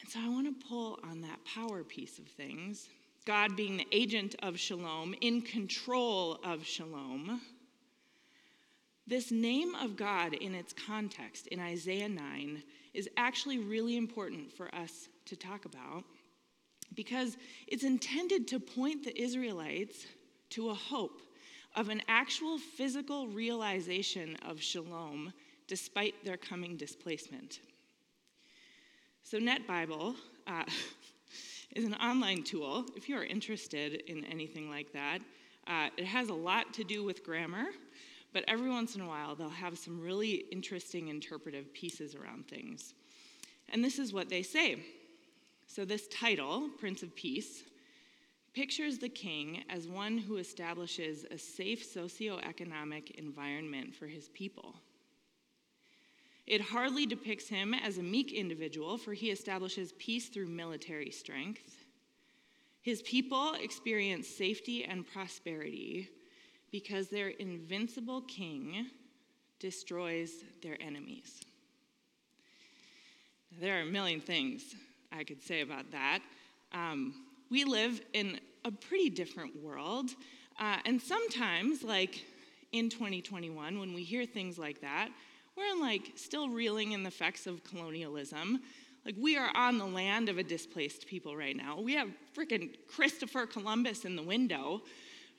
And 0.00 0.08
so 0.08 0.20
I 0.20 0.28
want 0.28 0.46
to 0.46 0.66
pull 0.66 0.98
on 1.02 1.20
that 1.22 1.38
power 1.44 1.82
piece 1.82 2.18
of 2.18 2.26
things. 2.26 2.88
God 3.24 3.56
being 3.56 3.76
the 3.76 3.86
agent 3.92 4.36
of 4.42 4.58
shalom, 4.58 5.14
in 5.20 5.42
control 5.42 6.38
of 6.44 6.64
shalom. 6.64 7.40
This 9.06 9.30
name 9.30 9.74
of 9.74 9.96
God 9.96 10.34
in 10.34 10.54
its 10.54 10.72
context 10.72 11.46
in 11.48 11.60
Isaiah 11.60 12.08
9 12.08 12.62
is 12.94 13.08
actually 13.16 13.58
really 13.58 13.96
important 13.96 14.52
for 14.52 14.74
us 14.74 15.08
to 15.26 15.36
talk 15.36 15.64
about 15.64 16.04
because 16.94 17.36
it's 17.66 17.84
intended 17.84 18.48
to 18.48 18.60
point 18.60 19.04
the 19.04 19.20
Israelites 19.20 20.06
to 20.50 20.70
a 20.70 20.74
hope 20.74 21.22
of 21.76 21.88
an 21.88 22.02
actual 22.08 22.58
physical 22.58 23.28
realization 23.28 24.36
of 24.46 24.60
shalom 24.60 25.32
despite 25.66 26.24
their 26.24 26.36
coming 26.36 26.76
displacement. 26.76 27.60
So, 29.30 29.36
NetBible 29.38 30.14
uh, 30.46 30.64
is 31.76 31.84
an 31.84 31.92
online 31.96 32.44
tool 32.44 32.86
if 32.96 33.10
you 33.10 33.16
are 33.18 33.24
interested 33.24 34.02
in 34.06 34.24
anything 34.24 34.70
like 34.70 34.90
that. 34.94 35.18
Uh, 35.66 35.90
it 35.98 36.06
has 36.06 36.30
a 36.30 36.34
lot 36.34 36.72
to 36.72 36.82
do 36.82 37.04
with 37.04 37.22
grammar, 37.22 37.66
but 38.32 38.42
every 38.48 38.70
once 38.70 38.94
in 38.94 39.02
a 39.02 39.06
while 39.06 39.34
they'll 39.34 39.50
have 39.50 39.76
some 39.76 40.00
really 40.00 40.46
interesting 40.50 41.08
interpretive 41.08 41.74
pieces 41.74 42.14
around 42.14 42.48
things. 42.48 42.94
And 43.68 43.84
this 43.84 43.98
is 43.98 44.14
what 44.14 44.30
they 44.30 44.42
say. 44.42 44.82
So, 45.66 45.84
this 45.84 46.08
title, 46.08 46.70
Prince 46.78 47.02
of 47.02 47.14
Peace, 47.14 47.64
pictures 48.54 48.96
the 48.96 49.10
king 49.10 49.62
as 49.68 49.86
one 49.86 50.16
who 50.16 50.38
establishes 50.38 51.26
a 51.30 51.36
safe 51.36 51.84
socioeconomic 51.84 53.10
environment 53.16 53.94
for 53.94 54.06
his 54.06 54.30
people. 54.30 54.76
It 56.48 56.62
hardly 56.62 57.04
depicts 57.04 57.46
him 57.46 57.74
as 57.74 57.98
a 57.98 58.02
meek 58.02 58.32
individual, 58.32 58.96
for 58.96 59.12
he 59.12 59.30
establishes 59.30 59.92
peace 59.98 60.28
through 60.28 60.46
military 60.46 61.10
strength. 61.10 61.84
His 62.80 63.02
people 63.02 63.52
experience 63.52 64.26
safety 64.26 64.82
and 64.82 65.06
prosperity 65.06 66.08
because 66.72 67.08
their 67.08 67.28
invincible 67.28 68.22
king 68.22 68.86
destroys 69.58 70.42
their 70.62 70.80
enemies. 70.80 71.42
There 73.60 73.76
are 73.76 73.82
a 73.82 73.86
million 73.86 74.22
things 74.22 74.74
I 75.12 75.24
could 75.24 75.42
say 75.42 75.60
about 75.60 75.90
that. 75.90 76.20
Um, 76.72 77.26
we 77.50 77.64
live 77.64 78.00
in 78.14 78.40
a 78.64 78.72
pretty 78.72 79.10
different 79.10 79.62
world, 79.62 80.12
uh, 80.58 80.78
and 80.86 81.00
sometimes, 81.00 81.82
like 81.82 82.24
in 82.72 82.88
2021, 82.88 83.78
when 83.78 83.92
we 83.92 84.02
hear 84.02 84.24
things 84.24 84.58
like 84.58 84.80
that, 84.80 85.10
we're 85.58 85.74
in 85.74 85.80
like 85.80 86.12
still 86.14 86.48
reeling 86.48 86.92
in 86.92 87.02
the 87.02 87.08
effects 87.08 87.46
of 87.46 87.64
colonialism. 87.64 88.60
Like 89.04 89.16
we 89.18 89.36
are 89.36 89.50
on 89.54 89.78
the 89.78 89.86
land 89.86 90.28
of 90.28 90.38
a 90.38 90.42
displaced 90.42 91.06
people 91.06 91.36
right 91.36 91.56
now. 91.56 91.80
We 91.80 91.94
have 91.94 92.08
freaking 92.36 92.76
Christopher 92.86 93.46
Columbus 93.46 94.04
in 94.04 94.14
the 94.14 94.22
window, 94.22 94.82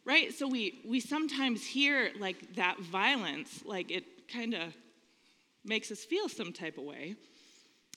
right? 0.03 0.33
So 0.33 0.47
we 0.47 0.81
we 0.85 0.99
sometimes 0.99 1.65
hear 1.65 2.11
like 2.19 2.55
that 2.55 2.79
violence, 2.79 3.63
like 3.65 3.91
it 3.91 4.27
kind 4.27 4.53
of 4.53 4.75
makes 5.63 5.91
us 5.91 6.03
feel 6.03 6.27
some 6.27 6.51
type 6.51 6.77
of 6.77 6.83
way, 6.83 7.15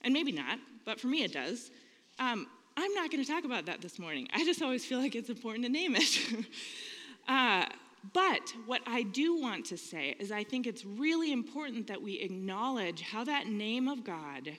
and 0.03 0.15
maybe 0.15 0.31
not, 0.31 0.59
but 0.85 1.01
for 1.01 1.09
me 1.09 1.25
it 1.25 1.33
does. 1.33 1.71
Um, 2.19 2.47
I'm 2.77 2.95
not 2.95 3.11
going 3.11 3.23
to 3.23 3.31
talk 3.31 3.45
about 3.45 3.67
that 3.67 3.81
this 3.81 3.99
morning. 3.99 4.29
I 4.33 4.45
just 4.45 4.63
always 4.63 4.85
feel 4.85 4.99
like 4.99 5.15
it's 5.15 5.29
important 5.29 5.65
to 5.65 5.73
name 5.73 5.97
it. 5.97 6.47
uh, 7.29 7.67
but 8.13 8.53
what 8.67 8.83
I 8.87 9.05
do 9.05 9.41
want 9.41 9.67
to 9.67 9.77
say 9.77 10.17
is 10.19 10.33
I 10.33 10.43
think 10.43 10.67
it's 10.67 10.85
really 10.85 11.33
important 11.33 11.87
that 11.87 12.03
we 12.03 12.19
acknowledge 12.21 13.01
how 13.03 13.25
that 13.25 13.47
name 13.47 13.89
of 13.89 14.03
God 14.03 14.51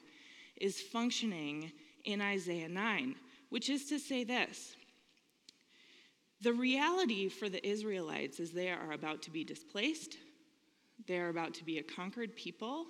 is 0.59 0.79
functioning 0.79 1.71
in 2.05 2.21
Isaiah 2.21 2.69
9, 2.69 3.15
which 3.49 3.69
is 3.69 3.85
to 3.89 3.99
say 3.99 4.23
this. 4.23 4.75
The 6.41 6.53
reality 6.53 7.29
for 7.29 7.49
the 7.49 7.65
Israelites 7.67 8.39
is 8.39 8.51
they 8.51 8.69
are 8.69 8.91
about 8.93 9.21
to 9.23 9.31
be 9.31 9.43
displaced, 9.43 10.17
they 11.07 11.17
are 11.17 11.29
about 11.29 11.53
to 11.55 11.65
be 11.65 11.79
a 11.79 11.83
conquered 11.83 12.35
people, 12.35 12.85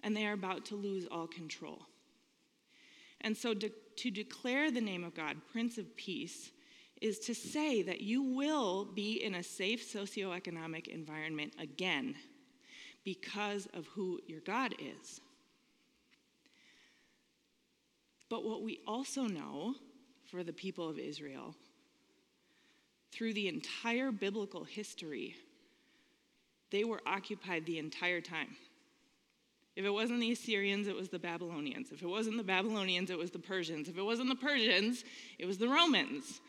and 0.00 0.16
they 0.16 0.26
are 0.26 0.32
about 0.32 0.64
to 0.66 0.76
lose 0.76 1.06
all 1.10 1.26
control. 1.26 1.82
And 3.20 3.36
so 3.36 3.54
to, 3.54 3.70
to 3.96 4.10
declare 4.10 4.70
the 4.70 4.80
name 4.80 5.04
of 5.04 5.14
God, 5.14 5.36
Prince 5.52 5.78
of 5.78 5.96
Peace, 5.96 6.50
is 7.00 7.18
to 7.20 7.34
say 7.34 7.82
that 7.82 8.00
you 8.00 8.22
will 8.22 8.84
be 8.84 9.22
in 9.22 9.34
a 9.34 9.42
safe 9.42 9.92
socioeconomic 9.92 10.88
environment 10.88 11.54
again 11.60 12.14
because 13.04 13.66
of 13.74 13.86
who 13.88 14.20
your 14.26 14.40
God 14.40 14.74
is. 14.78 15.20
But 18.28 18.44
what 18.44 18.62
we 18.62 18.80
also 18.86 19.22
know 19.22 19.74
for 20.30 20.42
the 20.42 20.52
people 20.52 20.88
of 20.88 20.98
Israel 20.98 21.54
through 23.12 23.32
the 23.32 23.48
entire 23.48 24.12
biblical 24.12 24.64
history, 24.64 25.34
they 26.70 26.84
were 26.84 27.00
occupied 27.06 27.64
the 27.64 27.78
entire 27.78 28.20
time. 28.20 28.56
If 29.74 29.84
it 29.84 29.90
wasn't 29.90 30.20
the 30.20 30.32
Assyrians, 30.32 30.88
it 30.88 30.96
was 30.96 31.08
the 31.08 31.20
Babylonians. 31.20 31.92
If 31.92 32.02
it 32.02 32.08
wasn't 32.08 32.36
the 32.36 32.42
Babylonians, 32.42 33.10
it 33.10 33.18
was 33.18 33.30
the 33.30 33.38
Persians. 33.38 33.88
If 33.88 33.96
it 33.96 34.02
wasn't 34.02 34.28
the 34.28 34.34
Persians, 34.34 35.04
it 35.38 35.46
was 35.46 35.56
the 35.56 35.68
Romans. 35.68 36.40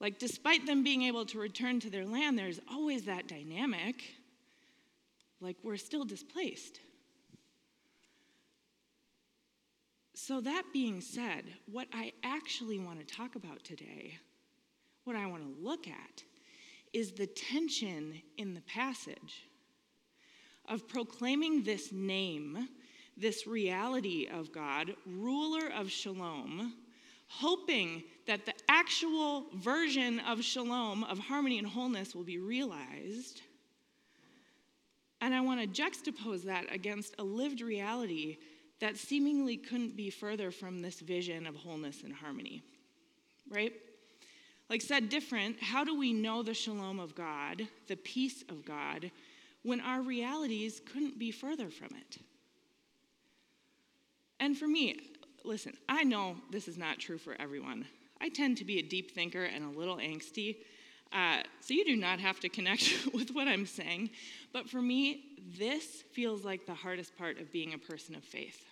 Like, 0.00 0.18
despite 0.18 0.66
them 0.66 0.82
being 0.82 1.02
able 1.02 1.24
to 1.26 1.38
return 1.38 1.80
to 1.80 1.90
their 1.90 2.04
land, 2.04 2.38
there's 2.38 2.60
always 2.70 3.04
that 3.04 3.28
dynamic. 3.28 4.02
Like, 5.40 5.56
we're 5.62 5.76
still 5.76 6.04
displaced. 6.04 6.80
So, 10.14 10.40
that 10.40 10.64
being 10.72 11.00
said, 11.00 11.44
what 11.70 11.88
I 11.92 12.12
actually 12.22 12.78
want 12.78 13.06
to 13.06 13.14
talk 13.14 13.34
about 13.34 13.62
today, 13.64 14.18
what 15.04 15.16
I 15.16 15.26
want 15.26 15.42
to 15.42 15.62
look 15.62 15.86
at, 15.86 16.22
is 16.92 17.12
the 17.12 17.26
tension 17.26 18.22
in 18.38 18.54
the 18.54 18.60
passage 18.62 19.48
of 20.68 20.88
proclaiming 20.88 21.62
this 21.62 21.92
name, 21.92 22.68
this 23.16 23.46
reality 23.46 24.28
of 24.32 24.52
God, 24.52 24.94
ruler 25.06 25.70
of 25.76 25.90
shalom, 25.90 26.74
hoping 27.26 28.04
that 28.26 28.46
the 28.46 28.54
actual 28.68 29.46
version 29.54 30.20
of 30.20 30.42
shalom, 30.42 31.04
of 31.04 31.18
harmony 31.18 31.58
and 31.58 31.66
wholeness, 31.66 32.14
will 32.14 32.24
be 32.24 32.38
realized. 32.38 33.42
And 35.20 35.34
I 35.34 35.40
want 35.40 35.60
to 35.60 35.82
juxtapose 35.82 36.44
that 36.44 36.72
against 36.72 37.14
a 37.18 37.24
lived 37.24 37.60
reality 37.60 38.38
that 38.80 38.96
seemingly 38.96 39.56
couldn't 39.56 39.96
be 39.96 40.10
further 40.10 40.50
from 40.50 40.80
this 40.80 41.00
vision 41.00 41.46
of 41.46 41.54
wholeness 41.54 42.02
and 42.02 42.12
harmony, 42.12 42.62
right? 43.48 43.72
Like 44.68 44.82
said 44.82 45.08
different, 45.08 45.62
how 45.62 45.84
do 45.84 45.98
we 45.98 46.12
know 46.12 46.42
the 46.42 46.54
shalom 46.54 46.98
of 46.98 47.14
God, 47.14 47.66
the 47.86 47.96
peace 47.96 48.42
of 48.48 48.64
God, 48.64 49.10
when 49.62 49.80
our 49.80 50.02
realities 50.02 50.80
couldn't 50.92 51.18
be 51.18 51.30
further 51.30 51.70
from 51.70 51.88
it. 51.96 52.18
And 54.40 54.56
for 54.56 54.68
me, 54.68 54.96
listen, 55.42 55.74
I 55.88 56.04
know 56.04 56.36
this 56.50 56.68
is 56.68 56.76
not 56.76 56.98
true 56.98 57.18
for 57.18 57.34
everyone. 57.40 57.86
I 58.20 58.28
tend 58.28 58.58
to 58.58 58.64
be 58.64 58.78
a 58.78 58.82
deep 58.82 59.10
thinker 59.12 59.44
and 59.44 59.64
a 59.64 59.78
little 59.78 59.96
angsty. 59.96 60.56
Uh, 61.12 61.42
so 61.60 61.74
you 61.74 61.84
do 61.84 61.96
not 61.96 62.18
have 62.18 62.40
to 62.40 62.48
connect 62.48 62.92
with 63.14 63.30
what 63.30 63.48
I'm 63.48 63.66
saying. 63.66 64.10
But 64.52 64.68
for 64.68 64.82
me, 64.82 65.24
this 65.58 66.02
feels 66.12 66.44
like 66.44 66.66
the 66.66 66.74
hardest 66.74 67.16
part 67.16 67.38
of 67.38 67.52
being 67.52 67.74
a 67.74 67.78
person 67.78 68.14
of 68.14 68.24
faith. 68.24 68.64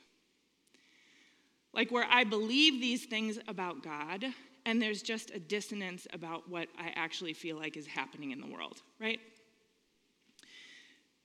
Like 1.73 1.91
where 1.91 2.07
I 2.11 2.25
believe 2.25 2.81
these 2.81 3.07
things 3.07 3.39
about 3.49 3.83
God, 3.83 4.27
and 4.67 4.81
there's 4.81 5.03
just 5.03 5.31
a 5.31 5.39
dissonance 5.39 6.07
about 6.13 6.49
what 6.49 6.69
I 6.79 6.93
actually 6.95 7.33
feel 7.33 7.57
like 7.57 7.77
is 7.77 7.87
happening 7.87 8.31
in 8.31 8.41
the 8.41 8.47
world, 8.47 8.83
right? 9.01 9.21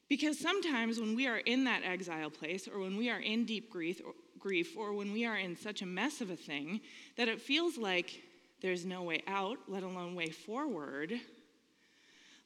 Because 0.10 0.40
sometimes 0.40 1.00
when 1.00 1.16
we 1.16 1.28
are 1.28 1.38
in 1.38 1.66
that 1.66 1.84
exile 1.84 2.30
place, 2.30 2.68
or 2.68 2.80
when 2.80 2.96
we 2.96 3.10
are 3.10 3.20
in 3.20 3.46
deep 3.46 3.70
grief 3.70 4.02
or, 4.06 4.14
grief, 4.48 4.78
or 4.78 4.94
when 4.94 5.12
we 5.12 5.26
are 5.26 5.36
in 5.36 5.58
such 5.58 5.82
a 5.82 5.86
mess 5.86 6.22
of 6.22 6.30
a 6.30 6.36
thing 6.38 6.80
that 7.18 7.28
it 7.28 7.42
feels 7.42 7.78
like 7.78 8.24
there's 8.62 8.86
no 8.86 9.04
way 9.04 9.22
out, 9.28 9.58
let 9.68 9.84
alone 9.84 10.16
way 10.16 10.30
forward, 10.30 11.12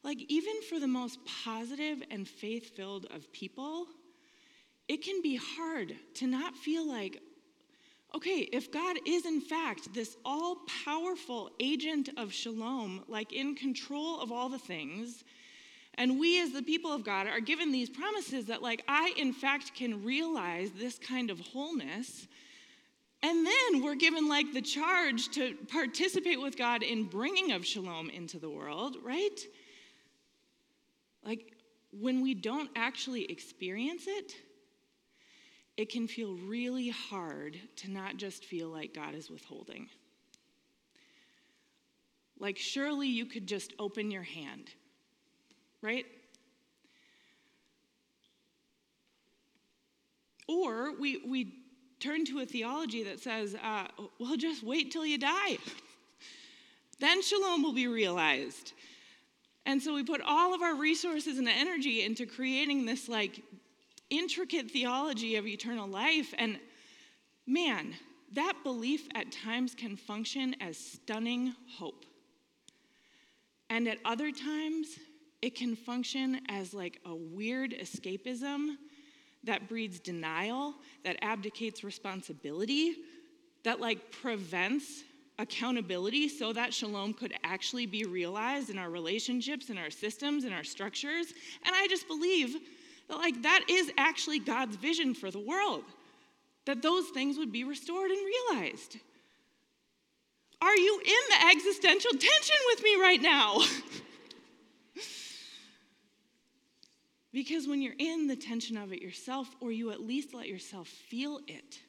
like 0.03 0.17
even 0.27 0.63
for 0.67 0.79
the 0.79 0.87
most 0.87 1.19
positive 1.43 2.01
and 2.09 2.27
faith 2.27 2.75
filled 2.75 3.05
of 3.11 3.31
people, 3.31 3.85
it 4.87 5.03
can 5.03 5.21
be 5.21 5.35
hard 5.35 5.93
to 6.15 6.25
not 6.25 6.55
feel 6.55 6.87
like, 6.87 7.21
okay, 8.15 8.49
if 8.51 8.71
God 8.71 8.97
is 9.05 9.27
in 9.27 9.39
fact 9.39 9.93
this 9.93 10.17
all 10.25 10.57
powerful 10.83 11.51
agent 11.59 12.09
of 12.17 12.33
shalom, 12.33 13.03
like 13.07 13.31
in 13.31 13.53
control 13.53 14.19
of 14.19 14.31
all 14.31 14.49
the 14.49 14.57
things, 14.57 15.23
and 16.01 16.19
we, 16.19 16.41
as 16.41 16.51
the 16.51 16.63
people 16.63 16.91
of 16.91 17.03
God, 17.03 17.27
are 17.27 17.39
given 17.39 17.71
these 17.71 17.87
promises 17.87 18.47
that, 18.47 18.63
like, 18.63 18.83
I, 18.87 19.13
in 19.17 19.31
fact, 19.31 19.75
can 19.75 20.03
realize 20.03 20.71
this 20.71 20.97
kind 20.97 21.29
of 21.29 21.39
wholeness. 21.39 22.27
And 23.21 23.45
then 23.45 23.83
we're 23.83 23.93
given, 23.93 24.27
like, 24.27 24.51
the 24.51 24.63
charge 24.63 25.29
to 25.33 25.53
participate 25.67 26.41
with 26.41 26.57
God 26.57 26.81
in 26.81 27.03
bringing 27.03 27.51
of 27.51 27.63
shalom 27.63 28.09
into 28.09 28.39
the 28.39 28.49
world, 28.49 28.97
right? 29.03 29.39
Like, 31.23 31.53
when 31.91 32.21
we 32.23 32.33
don't 32.33 32.71
actually 32.75 33.25
experience 33.25 34.05
it, 34.07 34.33
it 35.77 35.91
can 35.91 36.07
feel 36.07 36.33
really 36.33 36.89
hard 36.89 37.59
to 37.75 37.91
not 37.91 38.17
just 38.17 38.45
feel 38.45 38.69
like 38.69 38.95
God 38.95 39.13
is 39.13 39.29
withholding. 39.29 39.87
Like, 42.39 42.57
surely 42.57 43.07
you 43.07 43.27
could 43.27 43.45
just 43.45 43.73
open 43.77 44.09
your 44.09 44.23
hand 44.23 44.71
right? 45.81 46.05
Or 50.47 50.93
we, 50.99 51.21
we 51.25 51.53
turn 51.99 52.25
to 52.25 52.39
a 52.39 52.45
theology 52.45 53.03
that 53.03 53.19
says, 53.19 53.55
uh, 53.63 53.87
well, 54.19 54.35
just 54.35 54.63
wait 54.63 54.91
till 54.91 55.05
you 55.05 55.17
die. 55.17 55.57
then 56.99 57.21
shalom 57.21 57.63
will 57.63 57.73
be 57.73 57.87
realized. 57.87 58.73
And 59.65 59.81
so 59.81 59.93
we 59.93 60.03
put 60.03 60.21
all 60.21 60.53
of 60.53 60.61
our 60.61 60.75
resources 60.75 61.37
and 61.37 61.47
energy 61.47 62.03
into 62.03 62.25
creating 62.25 62.85
this 62.85 63.07
like 63.07 63.41
intricate 64.09 64.69
theology 64.71 65.35
of 65.35 65.47
eternal 65.47 65.87
life. 65.87 66.33
And 66.37 66.59
man, 67.47 67.93
that 68.33 68.55
belief 68.63 69.07
at 69.15 69.31
times 69.31 69.75
can 69.75 69.95
function 69.95 70.55
as 70.59 70.77
stunning 70.77 71.53
hope. 71.77 72.05
And 73.69 73.87
at 73.87 73.99
other 74.03 74.31
times, 74.31 74.87
it 75.41 75.55
can 75.55 75.75
function 75.75 76.39
as 76.49 76.73
like 76.73 76.99
a 77.05 77.15
weird 77.15 77.71
escapism 77.71 78.75
that 79.43 79.67
breeds 79.67 79.99
denial, 79.99 80.75
that 81.03 81.17
abdicates 81.21 81.83
responsibility, 81.83 82.95
that 83.63 83.79
like 83.79 84.11
prevents 84.11 85.03
accountability 85.39 86.27
so 86.27 86.53
that 86.53 86.73
shalom 86.73 87.13
could 87.13 87.33
actually 87.43 87.87
be 87.87 88.03
realized 88.03 88.69
in 88.69 88.77
our 88.77 88.89
relationships, 88.89 89.69
in 89.69 89.77
our 89.77 89.89
systems, 89.89 90.43
in 90.43 90.53
our 90.53 90.63
structures. 90.63 91.33
And 91.65 91.75
I 91.75 91.87
just 91.87 92.07
believe 92.07 92.55
that 93.09 93.17
like 93.17 93.41
that 93.41 93.65
is 93.67 93.91
actually 93.97 94.39
God's 94.39 94.75
vision 94.75 95.15
for 95.15 95.31
the 95.31 95.39
world. 95.39 95.83
That 96.65 96.83
those 96.83 97.07
things 97.09 97.39
would 97.39 97.51
be 97.51 97.63
restored 97.63 98.11
and 98.11 98.19
realized. 98.23 98.97
Are 100.61 100.77
you 100.77 101.01
in 101.03 101.13
the 101.29 101.47
existential 101.49 102.11
tension 102.11 102.55
with 102.67 102.83
me 102.83 102.95
right 102.97 103.21
now? 103.21 103.61
Because 107.33 107.67
when 107.67 107.81
you're 107.81 107.95
in 107.97 108.27
the 108.27 108.35
tension 108.35 108.77
of 108.77 108.91
it 108.91 109.01
yourself, 109.01 109.47
or 109.61 109.71
you 109.71 109.91
at 109.91 110.01
least 110.01 110.33
let 110.33 110.47
yourself 110.47 110.87
feel 110.87 111.39
it, 111.47 111.79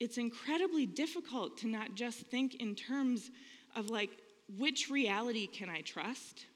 it's 0.00 0.16
incredibly 0.16 0.86
difficult 0.86 1.58
to 1.58 1.68
not 1.68 1.94
just 1.94 2.20
think 2.20 2.54
in 2.56 2.74
terms 2.74 3.30
of 3.76 3.90
like, 3.90 4.10
which 4.56 4.88
reality 4.88 5.46
can 5.46 5.68
I 5.68 5.82
trust? 5.82 6.46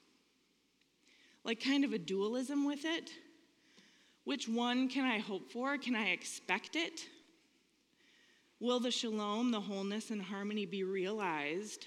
Like, 1.43 1.63
kind 1.63 1.83
of 1.83 1.93
a 1.93 1.99
dualism 1.99 2.65
with 2.65 2.85
it. 2.85 3.11
Which 4.23 4.47
one 4.47 4.87
can 4.87 5.03
I 5.03 5.19
hope 5.19 5.51
for? 5.51 5.77
Can 5.77 5.95
I 5.95 6.09
expect 6.09 6.75
it? 6.75 7.01
Will 8.59 8.79
the 8.79 8.91
shalom, 8.91 9.51
the 9.51 9.59
wholeness, 9.59 10.09
and 10.09 10.21
harmony 10.21 10.65
be 10.65 10.85
realized? 10.85 11.85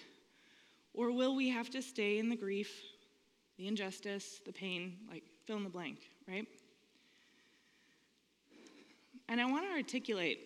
Or 0.92 1.10
will 1.10 1.34
we 1.34 1.48
have 1.48 1.70
to 1.70 1.80
stay 1.80 2.18
in 2.18 2.28
the 2.28 2.36
grief, 2.36 2.70
the 3.56 3.66
injustice, 3.66 4.40
the 4.44 4.52
pain, 4.52 4.98
like 5.10 5.24
fill 5.46 5.56
in 5.58 5.64
the 5.64 5.70
blank, 5.70 5.98
right? 6.26 6.46
And 9.28 9.40
I 9.40 9.46
want 9.46 9.64
to 9.66 9.76
articulate 9.76 10.40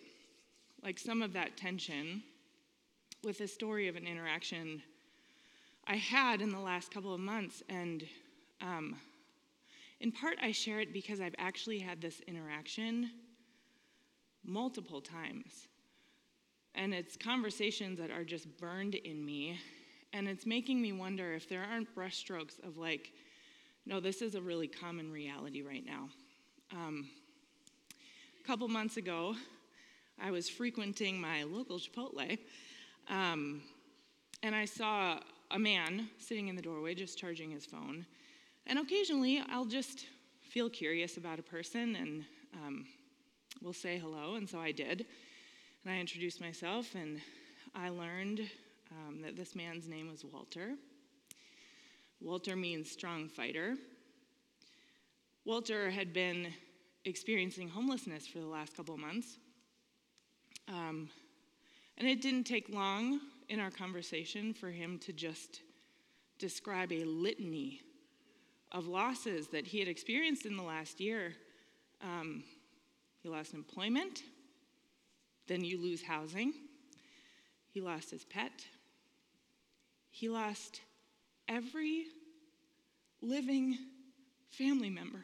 like 0.82 0.98
some 0.98 1.22
of 1.22 1.32
that 1.32 1.56
tension 1.56 2.22
with 3.24 3.40
a 3.40 3.48
story 3.48 3.88
of 3.88 3.96
an 3.96 4.06
interaction 4.06 4.82
I 5.86 5.96
had 5.96 6.40
in 6.40 6.50
the 6.50 6.58
last 6.58 6.92
couple 6.92 7.14
of 7.14 7.20
months. 7.20 7.62
And 7.68 8.04
um, 8.60 8.96
in 10.00 10.12
part, 10.12 10.36
I 10.42 10.52
share 10.52 10.80
it 10.80 10.92
because 10.92 11.20
I've 11.20 11.34
actually 11.38 11.78
had 11.78 12.00
this 12.00 12.20
interaction 12.26 13.10
multiple 14.44 15.00
times. 15.00 15.68
And 16.74 16.94
it's 16.94 17.16
conversations 17.16 17.98
that 17.98 18.10
are 18.10 18.24
just 18.24 18.46
burned 18.58 18.94
in 18.94 19.24
me. 19.24 19.58
And 20.12 20.28
it's 20.28 20.46
making 20.46 20.80
me 20.80 20.92
wonder 20.92 21.34
if 21.34 21.48
there 21.48 21.64
aren't 21.70 21.94
brushstrokes 21.94 22.62
of 22.66 22.78
like, 22.78 23.12
no, 23.86 24.00
this 24.00 24.22
is 24.22 24.34
a 24.34 24.40
really 24.40 24.68
common 24.68 25.10
reality 25.10 25.62
right 25.62 25.84
now. 25.84 26.08
Um, 26.72 27.08
a 28.42 28.46
couple 28.46 28.68
months 28.68 28.96
ago, 28.96 29.34
I 30.20 30.30
was 30.30 30.48
frequenting 30.48 31.20
my 31.20 31.42
local 31.44 31.78
Chipotle, 31.78 32.38
um, 33.08 33.62
and 34.42 34.54
I 34.54 34.64
saw 34.64 35.18
a 35.50 35.58
man 35.58 36.08
sitting 36.18 36.48
in 36.48 36.56
the 36.56 36.62
doorway 36.62 36.94
just 36.94 37.18
charging 37.18 37.50
his 37.50 37.66
phone. 37.66 38.06
And 38.66 38.78
occasionally, 38.78 39.42
I'll 39.50 39.64
just 39.64 40.06
feel 40.48 40.68
curious 40.68 41.16
about 41.16 41.38
a 41.38 41.42
person 41.42 41.96
and 41.96 42.24
um, 42.54 42.86
we'll 43.62 43.72
say 43.72 43.98
hello. 43.98 44.34
And 44.34 44.48
so 44.48 44.58
I 44.58 44.72
did. 44.72 45.06
And 45.84 45.94
I 45.94 45.98
introduced 45.98 46.40
myself, 46.40 46.94
and 46.94 47.20
I 47.74 47.88
learned 47.88 48.42
um, 48.90 49.22
that 49.22 49.34
this 49.34 49.56
man's 49.56 49.88
name 49.88 50.10
was 50.10 50.24
Walter. 50.24 50.74
Walter 52.20 52.54
means 52.54 52.90
strong 52.90 53.28
fighter. 53.28 53.76
Walter 55.44 55.90
had 55.90 56.12
been 56.12 56.48
experiencing 57.04 57.68
homelessness 57.68 58.26
for 58.26 58.38
the 58.38 58.46
last 58.46 58.76
couple 58.76 58.96
months. 58.98 59.38
Um, 60.68 61.08
and 61.96 62.06
it 62.06 62.20
didn't 62.20 62.44
take 62.44 62.68
long 62.68 63.20
in 63.48 63.58
our 63.58 63.70
conversation 63.70 64.52
for 64.52 64.70
him 64.70 64.98
to 65.00 65.12
just 65.12 65.62
describe 66.38 66.92
a 66.92 67.04
litany 67.04 67.80
of 68.72 68.86
losses 68.86 69.48
that 69.48 69.66
he 69.66 69.78
had 69.78 69.88
experienced 69.88 70.46
in 70.46 70.56
the 70.56 70.62
last 70.62 71.00
year. 71.00 71.34
Um, 72.02 72.44
he 73.22 73.28
lost 73.28 73.54
employment, 73.54 74.22
then 75.46 75.64
you 75.64 75.78
lose 75.78 76.02
housing. 76.02 76.52
He 77.68 77.80
lost 77.80 78.10
his 78.10 78.24
pet. 78.24 78.64
He 80.10 80.28
lost 80.28 80.80
every 81.50 82.04
living 83.20 83.76
family 84.50 84.88
member. 84.88 85.20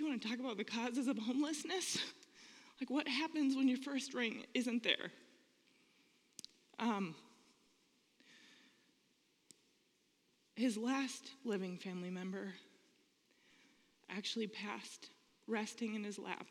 You 0.00 0.08
want 0.08 0.22
to 0.22 0.28
talk 0.28 0.38
about 0.38 0.56
the 0.56 0.64
causes 0.64 1.08
of 1.08 1.18
homelessness? 1.18 1.98
Like, 2.80 2.88
what 2.88 3.06
happens 3.06 3.54
when 3.54 3.68
your 3.68 3.76
first 3.76 4.14
ring 4.14 4.46
isn't 4.54 4.82
there? 4.82 5.12
Um, 6.78 7.14
his 10.56 10.78
last 10.78 11.32
living 11.44 11.76
family 11.76 12.08
member 12.08 12.54
actually 14.08 14.46
passed 14.46 15.10
resting 15.46 15.94
in 15.94 16.02
his 16.02 16.18
lap. 16.18 16.46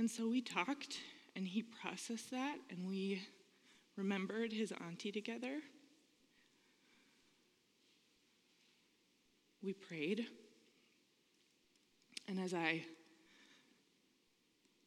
And 0.00 0.10
so 0.10 0.26
we 0.26 0.40
talked, 0.40 0.96
and 1.36 1.46
he 1.46 1.62
processed 1.62 2.30
that, 2.30 2.56
and 2.70 2.88
we 2.88 3.20
remembered 3.96 4.50
his 4.50 4.72
auntie 4.72 5.12
together. 5.12 5.58
We 9.62 9.74
prayed. 9.74 10.26
And 12.26 12.40
as 12.40 12.54
I 12.54 12.82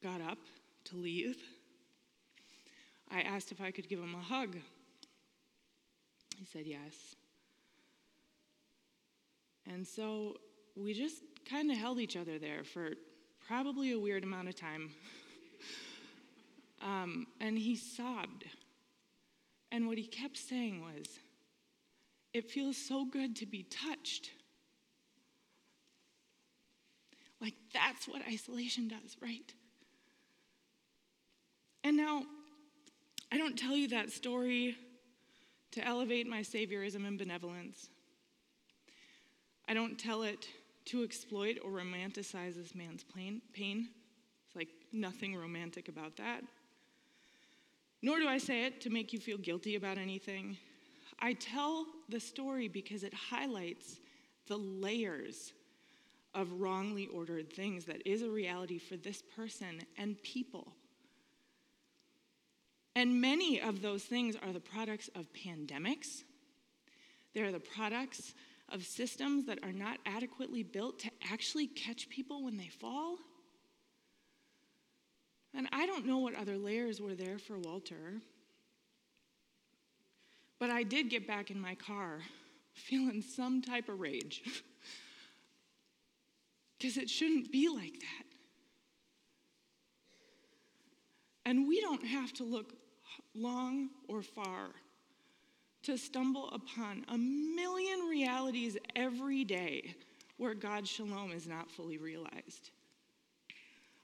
got 0.01 0.19
up 0.19 0.39
to 0.85 0.95
leave, 0.95 1.37
I 3.11 3.21
asked 3.21 3.51
if 3.51 3.61
I 3.61 3.69
could 3.69 3.87
give 3.87 3.99
him 3.99 4.15
a 4.15 4.23
hug. 4.23 4.57
He 6.39 6.45
said 6.45 6.65
yes. 6.65 7.15
And 9.71 9.85
so 9.85 10.37
we 10.75 10.95
just 10.95 11.21
kind 11.47 11.69
of 11.69 11.77
held 11.77 11.99
each 11.99 12.17
other 12.17 12.39
there 12.39 12.63
for 12.63 12.93
probably 13.47 13.91
a 13.91 13.99
weird 13.99 14.23
amount 14.23 14.47
of 14.47 14.55
time. 14.55 14.91
um, 16.81 17.27
and 17.39 17.57
he 17.57 17.75
sobbed. 17.75 18.45
And 19.71 19.87
what 19.87 19.97
he 19.97 20.05
kept 20.05 20.37
saying 20.37 20.81
was, 20.81 21.05
It 22.33 22.49
feels 22.49 22.77
so 22.77 23.05
good 23.05 23.35
to 23.37 23.45
be 23.45 23.63
touched. 23.63 24.31
Like, 27.41 27.55
that's 27.73 28.07
what 28.07 28.21
isolation 28.27 28.87
does, 28.87 29.17
right? 29.21 29.53
And 31.83 31.97
now, 31.97 32.23
I 33.31 33.37
don't 33.37 33.57
tell 33.57 33.75
you 33.75 33.89
that 33.89 34.11
story 34.11 34.77
to 35.71 35.85
elevate 35.85 36.27
my 36.27 36.41
saviorism 36.41 37.05
and 37.05 37.17
benevolence. 37.17 37.89
I 39.67 39.73
don't 39.73 39.97
tell 39.97 40.23
it 40.23 40.47
to 40.85 41.03
exploit 41.03 41.57
or 41.63 41.71
romanticize 41.71 42.55
this 42.55 42.75
man's 42.75 43.03
pain. 43.03 43.41
It's 44.47 44.55
like 44.55 44.69
nothing 44.91 45.35
romantic 45.35 45.87
about 45.87 46.17
that. 46.17 46.41
Nor 48.01 48.19
do 48.19 48.27
I 48.27 48.37
say 48.37 48.65
it 48.65 48.81
to 48.81 48.89
make 48.89 49.13
you 49.13 49.19
feel 49.19 49.37
guilty 49.37 49.75
about 49.75 49.97
anything. 49.97 50.57
I 51.19 51.33
tell 51.33 51.85
the 52.09 52.19
story 52.19 52.67
because 52.67 53.03
it 53.03 53.13
highlights 53.13 53.99
the 54.47 54.57
layers 54.57 55.53
of 56.35 56.51
wrongly 56.59 57.07
ordered 57.07 57.53
things 57.53 57.85
that 57.85 58.05
is 58.05 58.21
a 58.21 58.29
reality 58.29 58.77
for 58.77 58.97
this 58.97 59.21
person 59.35 59.81
and 59.97 60.21
people. 60.21 60.73
And 62.95 63.21
many 63.21 63.61
of 63.61 63.81
those 63.81 64.03
things 64.03 64.35
are 64.35 64.51
the 64.51 64.59
products 64.59 65.09
of 65.15 65.27
pandemics. 65.33 66.23
They're 67.33 67.51
the 67.51 67.59
products 67.59 68.33
of 68.71 68.83
systems 68.83 69.45
that 69.45 69.59
are 69.63 69.71
not 69.71 69.99
adequately 70.05 70.63
built 70.63 70.99
to 70.99 71.11
actually 71.31 71.67
catch 71.67 72.09
people 72.09 72.43
when 72.43 72.57
they 72.57 72.67
fall. 72.67 73.17
And 75.53 75.67
I 75.71 75.85
don't 75.85 76.05
know 76.05 76.17
what 76.17 76.35
other 76.35 76.57
layers 76.57 76.99
were 76.99 77.13
there 77.13 77.37
for 77.37 77.59
Walter. 77.59 78.21
But 80.59 80.69
I 80.69 80.83
did 80.83 81.09
get 81.09 81.27
back 81.27 81.51
in 81.51 81.59
my 81.59 81.75
car 81.75 82.21
feeling 82.73 83.21
some 83.21 83.61
type 83.61 83.89
of 83.89 83.99
rage. 83.99 84.41
because 86.83 86.97
it 86.97 87.09
shouldn't 87.09 87.49
be 87.49 87.69
like 87.69 87.93
that. 87.93 88.25
And 91.45 91.65
we 91.67 91.79
don't 91.79 92.05
have 92.05 92.33
to 92.33 92.43
look 92.43 92.73
long 93.33 93.89
or 94.09 94.21
far 94.21 94.71
to 95.83 95.97
stumble 95.97 96.49
upon 96.51 97.05
a 97.09 97.17
million 97.17 97.99
realities 98.09 98.77
every 98.95 99.43
day 99.43 99.95
where 100.37 100.53
God's 100.53 100.89
shalom 100.89 101.31
is 101.31 101.47
not 101.47 101.69
fully 101.69 101.97
realized. 101.97 102.71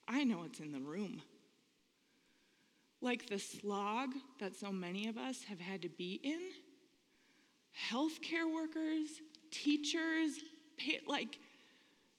I 0.08 0.24
know 0.24 0.44
it's 0.46 0.60
in 0.60 0.72
the 0.72 0.80
room. 0.80 1.22
Like 3.02 3.28
the 3.28 3.39
slog 3.39 4.10
that 4.39 4.56
so 4.56 4.72
many 4.72 5.08
of 5.08 5.18
us 5.18 5.44
have 5.44 5.60
had 5.60 5.82
to 5.84 5.89
be 5.89 6.20
in, 6.24 6.39
healthcare 7.92 8.54
workers, 8.54 9.10
teachers, 9.52 10.34
like 11.08 11.39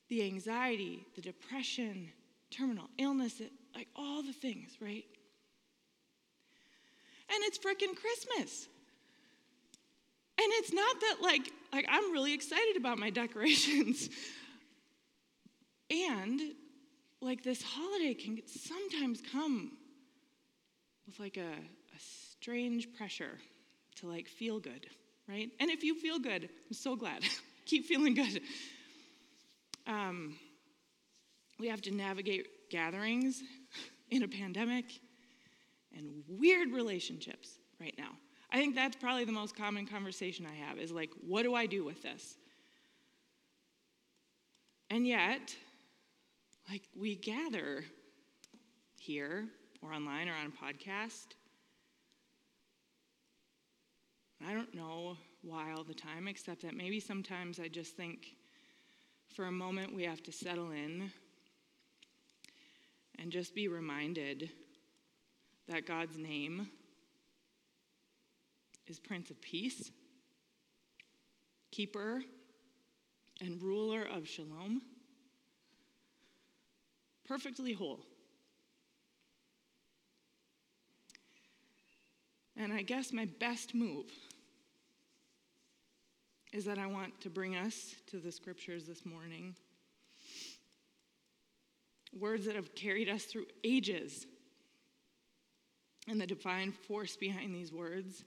the 0.09 0.25
anxiety, 0.25 1.05
the 1.17 1.23
depression, 1.23 2.11
terminal 2.51 2.89
illness, 2.99 3.43
like 3.75 3.89
all 3.95 4.23
the 4.23 4.33
things, 4.33 4.73
right? 4.81 5.05
And 7.29 7.45
it's 7.45 7.59
freaking 7.59 7.95
Christmas. 7.95 8.69
And 10.43 10.53
it's 10.55 10.73
not 10.73 11.01
that 11.01 11.17
like 11.21 11.53
like 11.71 11.87
I'm 11.89 12.13
really 12.13 12.33
excited 12.33 12.77
about 12.77 12.99
my 12.99 13.11
decorations. 13.23 14.09
and 15.91 16.41
like 17.21 17.43
this 17.43 17.63
holiday 17.63 18.15
can 18.15 18.39
sometimes 18.47 19.21
come 19.33 19.73
with 21.07 21.21
like 21.21 21.37
a, 21.37 21.41
a 21.41 21.99
strange 21.99 22.95
pressure 22.95 23.37
to 23.97 24.09
like 24.09 24.27
feel 24.27 24.59
good, 24.61 24.87
right? 25.29 25.51
And 25.61 25.71
if 25.71 25.85
you 25.85 25.95
feel 25.95 26.19
good, 26.19 26.45
I'm 26.45 26.73
so 26.73 26.97
glad. 26.97 27.23
Keep 27.67 27.85
feeling 27.85 28.15
good. 28.15 28.41
Um, 29.87 30.39
we 31.59 31.69
have 31.69 31.83
to 31.83 31.91
navigate 31.91 32.71
gatherings 32.71 33.43
in 34.11 34.23
a 34.23 34.29
pandemic 34.29 34.87
and 35.95 36.23
weird 36.27 36.71
relationships 36.71 37.59
right 37.79 37.95
now. 37.99 38.13
I 38.53 38.57
think 38.57 38.75
that's 38.75 38.97
probably 38.97 39.25
the 39.25 39.33
most 39.33 39.57
common 39.57 39.87
conversation 39.87 40.47
I 40.47 40.55
have 40.67 40.79
is 40.79 40.91
like, 40.91 41.11
what 41.27 41.43
do 41.43 41.55
I 41.55 41.67
do 41.67 41.85
with 41.85 42.03
this? 42.03 42.37
And 44.91 45.07
yet, 45.07 45.55
like, 46.69 46.83
we 46.99 47.15
gather 47.15 47.85
here 48.99 49.49
or 49.83 49.93
online 49.93 50.29
or 50.29 50.35
on 50.35 50.47
a 50.47 50.51
podcast 50.65 51.37
I 54.47 54.55
don't 54.55 54.75
know 54.75 55.19
why 55.43 55.73
all 55.73 55.85
the 55.85 55.95
time, 55.95 56.27
except 56.27 56.63
that 56.63 56.75
maybe 56.75 56.99
sometimes 56.99 57.61
I 57.61 57.69
just 57.69 57.95
think 57.95 58.37
for 59.29 59.47
a 59.47 59.53
moment 59.53 59.95
we 59.95 60.05
have 60.05 60.23
to 60.23 60.33
settle 60.33 60.71
in 60.71 61.11
and 63.19 63.31
just 63.31 63.55
be 63.55 63.69
reminded 63.69 64.51
that 65.69 65.87
God's 65.87 66.17
name 66.17 66.71
is 68.91 68.99
Prince 68.99 69.31
of 69.31 69.41
Peace, 69.41 69.93
Keeper, 71.71 72.25
and 73.41 73.63
Ruler 73.63 74.03
of 74.03 74.27
Shalom, 74.27 74.83
perfectly 77.25 77.73
whole. 77.73 78.01
And 82.57 82.73
I 82.73 82.83
guess 82.83 83.13
my 83.13 83.27
best 83.39 83.77
move 83.77 84.07
is 86.53 86.65
that 86.65 86.79
I 86.79 86.87
want 86.87 87.21
to 87.21 87.31
bring 87.31 87.55
us 87.55 87.95
to 88.09 88.17
the 88.19 88.33
scriptures 88.33 88.87
this 88.87 89.07
morning. 89.07 89.55
Words 92.19 92.45
that 92.47 92.57
have 92.57 92.75
carried 92.75 93.09
us 93.09 93.23
through 93.23 93.47
ages. 93.63 94.27
And 96.09 96.21
the 96.21 96.27
divine 96.27 96.73
force 96.73 97.17
behind 97.17 97.55
these 97.55 97.73
words 97.73 98.25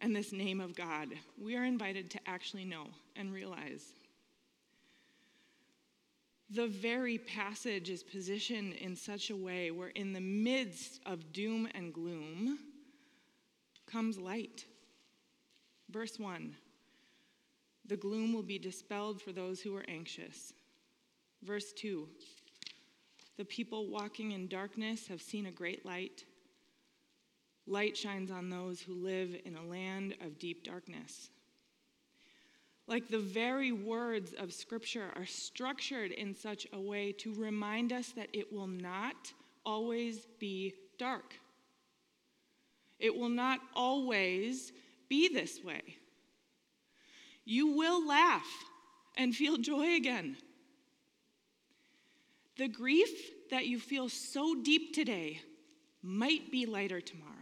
and 0.00 0.14
this 0.16 0.32
name 0.32 0.60
of 0.60 0.74
God, 0.74 1.08
we 1.38 1.56
are 1.56 1.64
invited 1.64 2.10
to 2.10 2.20
actually 2.26 2.64
know 2.64 2.86
and 3.16 3.32
realize. 3.32 3.84
The 6.50 6.66
very 6.66 7.18
passage 7.18 7.90
is 7.90 8.02
positioned 8.02 8.74
in 8.74 8.96
such 8.96 9.30
a 9.30 9.36
way 9.36 9.70
where, 9.70 9.88
in 9.88 10.12
the 10.12 10.20
midst 10.20 11.00
of 11.06 11.32
doom 11.32 11.68
and 11.74 11.92
gloom, 11.94 12.58
comes 13.86 14.18
light. 14.18 14.64
Verse 15.90 16.18
1 16.18 16.56
The 17.86 17.96
gloom 17.96 18.32
will 18.32 18.42
be 18.42 18.58
dispelled 18.58 19.20
for 19.20 19.32
those 19.32 19.60
who 19.60 19.76
are 19.76 19.84
anxious. 19.88 20.52
Verse 21.42 21.72
2 21.72 22.08
The 23.36 23.44
people 23.44 23.88
walking 23.88 24.32
in 24.32 24.48
darkness 24.48 25.06
have 25.06 25.22
seen 25.22 25.46
a 25.46 25.52
great 25.52 25.86
light. 25.86 26.24
Light 27.66 27.96
shines 27.96 28.30
on 28.30 28.50
those 28.50 28.80
who 28.80 28.94
live 28.94 29.36
in 29.44 29.56
a 29.56 29.64
land 29.64 30.14
of 30.20 30.38
deep 30.38 30.64
darkness. 30.64 31.30
Like 32.86 33.08
the 33.08 33.18
very 33.18 33.70
words 33.70 34.32
of 34.32 34.52
Scripture 34.52 35.10
are 35.14 35.26
structured 35.26 36.10
in 36.10 36.34
such 36.34 36.66
a 36.72 36.80
way 36.80 37.12
to 37.12 37.34
remind 37.34 37.92
us 37.92 38.08
that 38.16 38.28
it 38.32 38.52
will 38.52 38.66
not 38.66 39.32
always 39.64 40.26
be 40.40 40.74
dark. 40.98 41.34
It 42.98 43.16
will 43.16 43.28
not 43.28 43.60
always 43.74 44.72
be 45.08 45.28
this 45.28 45.62
way. 45.62 45.82
You 47.44 47.68
will 47.68 48.06
laugh 48.06 48.48
and 49.16 49.34
feel 49.34 49.56
joy 49.56 49.94
again. 49.94 50.36
The 52.56 52.68
grief 52.68 53.10
that 53.50 53.66
you 53.66 53.78
feel 53.78 54.08
so 54.08 54.54
deep 54.54 54.94
today 54.94 55.40
might 56.02 56.50
be 56.50 56.66
lighter 56.66 57.00
tomorrow. 57.00 57.39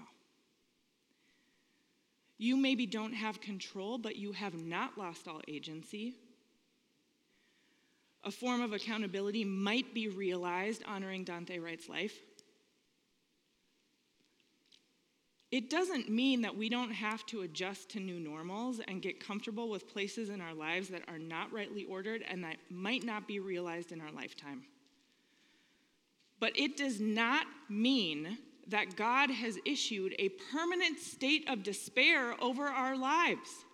You 2.39 2.57
maybe 2.57 2.87
don't 2.87 3.13
have 3.13 3.41
control, 3.41 3.99
but 3.99 4.17
you 4.17 4.33
have 4.33 4.55
not 4.55 4.97
lost 4.97 5.27
all 5.27 5.41
agency. 5.49 6.15
A 8.25 8.31
form 8.31 8.63
of 8.63 8.73
accountability 8.73 9.45
might 9.45 9.93
be 9.93 10.09
realized 10.09 10.83
honoring 10.87 11.25
Daunte 11.25 11.63
Wright's 11.63 11.89
life. 11.89 12.15
It 15.51 15.71
doesn't 15.71 16.11
mean 16.11 16.43
that 16.43 16.57
we 16.57 16.69
don't 16.69 16.91
have 16.91 17.25
to 17.27 17.41
adjust 17.41 17.91
to 17.91 18.01
new 18.01 18.21
normals 18.21 18.81
and 18.87 19.01
get 19.01 19.19
comfortable 19.19 19.71
with 19.71 19.89
places 19.89 20.29
in 20.29 20.41
our 20.43 20.53
lives 20.53 20.89
that 20.91 21.09
are 21.09 21.19
not 21.19 21.53
rightly 21.53 21.85
ordered 21.85 22.23
and 22.29 22.45
that 22.45 22.57
might 22.71 23.03
not 23.03 23.27
be 23.27 23.41
realized 23.41 23.91
in 23.91 24.01
our 24.01 24.13
lifetime. 24.13 24.65
But 26.39 26.57
it 26.57 26.77
does 26.77 27.01
not 27.01 27.47
mean 27.71 28.39
that 28.69 28.97
God 28.97 29.31
has 29.31 29.59
issued 29.65 30.15
a 30.19 30.29
permanent 30.53 30.99
state 30.99 31.49
of 31.49 31.63
despair 31.63 32.35
over 32.41 32.65
our 32.65 32.97
lives. 32.97 33.65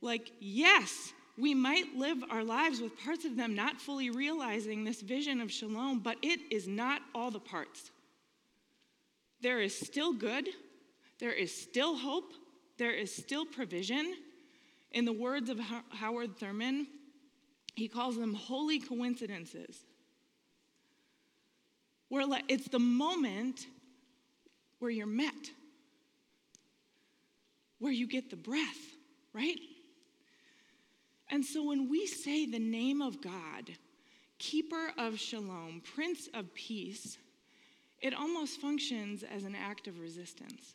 Like, 0.00 0.32
yes, 0.40 1.12
we 1.38 1.54
might 1.54 1.96
live 1.96 2.18
our 2.30 2.44
lives 2.44 2.80
with 2.80 2.98
parts 3.02 3.24
of 3.24 3.36
them 3.36 3.54
not 3.54 3.80
fully 3.80 4.10
realizing 4.10 4.84
this 4.84 5.00
vision 5.00 5.40
of 5.40 5.50
shalom, 5.50 6.00
but 6.00 6.18
it 6.22 6.40
is 6.50 6.68
not 6.68 7.00
all 7.14 7.30
the 7.30 7.40
parts. 7.40 7.90
There 9.40 9.60
is 9.60 9.76
still 9.76 10.12
good, 10.12 10.48
there 11.18 11.32
is 11.32 11.54
still 11.54 11.96
hope, 11.96 12.32
there 12.78 12.92
is 12.92 13.14
still 13.14 13.46
provision. 13.46 14.14
In 14.92 15.04
the 15.04 15.12
words 15.12 15.48
of 15.48 15.58
Howard 15.90 16.36
Thurman, 16.36 16.86
he 17.74 17.88
calls 17.88 18.16
them 18.16 18.34
holy 18.34 18.78
coincidences. 18.78 19.78
Where 22.12 22.26
it's 22.46 22.68
the 22.68 22.78
moment 22.78 23.66
where 24.78 24.90
you're 24.90 25.06
met, 25.06 25.50
where 27.78 27.90
you 27.90 28.06
get 28.06 28.28
the 28.28 28.36
breath, 28.36 28.96
right? 29.32 29.58
And 31.30 31.42
so 31.42 31.64
when 31.64 31.88
we 31.88 32.06
say 32.06 32.44
the 32.44 32.58
name 32.58 33.00
of 33.00 33.22
God, 33.22 33.70
keeper 34.38 34.92
of 34.98 35.18
shalom, 35.18 35.80
prince 35.94 36.28
of 36.34 36.52
peace, 36.52 37.16
it 38.02 38.12
almost 38.12 38.60
functions 38.60 39.22
as 39.22 39.44
an 39.44 39.54
act 39.54 39.88
of 39.88 39.98
resistance. 39.98 40.74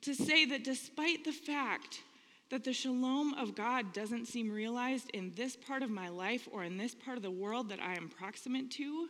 To 0.00 0.14
say 0.14 0.46
that 0.46 0.64
despite 0.64 1.22
the 1.26 1.32
fact 1.32 2.00
that 2.48 2.64
the 2.64 2.72
shalom 2.72 3.34
of 3.34 3.54
God 3.54 3.92
doesn't 3.92 4.24
seem 4.24 4.50
realized 4.50 5.10
in 5.10 5.34
this 5.36 5.54
part 5.54 5.82
of 5.82 5.90
my 5.90 6.08
life 6.08 6.48
or 6.50 6.64
in 6.64 6.78
this 6.78 6.94
part 6.94 7.18
of 7.18 7.22
the 7.22 7.30
world 7.30 7.68
that 7.68 7.82
I 7.82 7.96
am 7.96 8.08
proximate 8.08 8.70
to, 8.70 9.08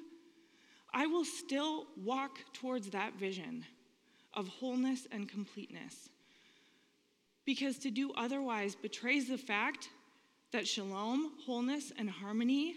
I 0.93 1.07
will 1.07 1.25
still 1.25 1.87
walk 1.97 2.39
towards 2.53 2.91
that 2.91 3.15
vision 3.15 3.65
of 4.35 4.49
wholeness 4.49 5.07
and 5.11 5.29
completeness. 5.29 6.09
Because 7.45 7.79
to 7.79 7.91
do 7.91 8.13
otherwise 8.17 8.75
betrays 8.75 9.29
the 9.29 9.39
fact 9.39 9.89
that 10.53 10.67
shalom, 10.67 11.33
wholeness, 11.47 11.93
and 11.97 12.11
harmony 12.11 12.77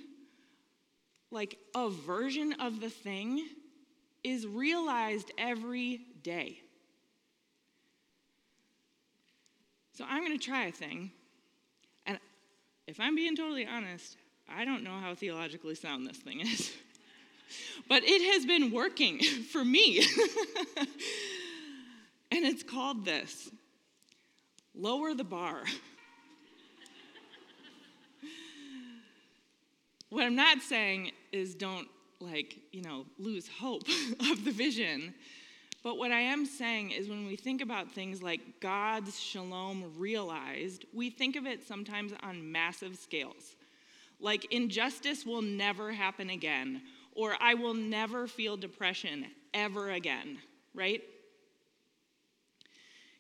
like 1.34 1.58
a 1.76 1.90
version 1.90 2.54
of 2.54 2.80
the 2.80 2.90
thing 2.90 3.46
is 4.24 4.46
realized 4.48 5.32
every 5.38 6.02
day. 6.22 6.60
So 9.94 10.06
I'm 10.08 10.24
going 10.24 10.38
to 10.38 10.44
try 10.44 10.66
a 10.66 10.72
thing. 10.72 11.12
And 12.06 12.20
if 12.88 13.00
I'm 13.00 13.16
being 13.16 13.36
totally 13.36 13.66
honest, 13.66 14.18
I 14.48 14.64
don't 14.64 14.84
know 14.84 14.98
how 15.00 15.16
theologically 15.16 15.76
sound 15.76 16.08
this 16.08 16.18
thing 16.18 16.42
is. 16.42 16.72
but 17.90 18.04
it 18.04 18.34
has 18.34 18.46
been 18.46 18.72
working 18.72 19.20
for 19.52 19.64
me. 19.64 20.00
and 22.32 22.46
it's 22.46 22.64
called 22.64 23.06
this 23.06 23.50
lower 24.76 25.14
the 25.14 25.24
bar. 25.24 25.64
What 30.14 30.26
I'm 30.26 30.36
not 30.36 30.62
saying 30.62 31.10
is 31.32 31.56
don't, 31.56 31.88
like, 32.20 32.60
you 32.72 32.84
know, 32.84 33.08
lose 33.18 33.48
hope 33.48 33.82
of 34.20 34.46
the 34.46 34.52
vision. 34.52 35.12
But 35.84 35.98
what 35.98 36.12
I 36.12 36.20
am 36.20 36.46
saying 36.46 36.92
is 36.92 37.10
when 37.10 37.26
we 37.26 37.36
think 37.36 37.62
about 37.62 37.92
things 37.92 38.22
like 38.22 38.60
God's 38.62 39.20
shalom 39.20 39.92
realized, 39.98 40.86
we 40.94 41.10
think 41.10 41.36
of 41.36 41.48
it 41.48 41.68
sometimes 41.68 42.14
on 42.22 42.52
massive 42.52 42.96
scales. 42.96 43.56
Like 44.20 44.46
injustice 44.54 45.26
will 45.26 45.42
never 45.42 45.92
happen 45.92 46.30
again, 46.30 46.84
or 47.16 47.36
I 47.40 47.54
will 47.54 47.74
never 47.74 48.28
feel 48.28 48.58
depression 48.58 49.26
ever 49.54 49.92
again, 49.92 50.38
right? 50.74 51.02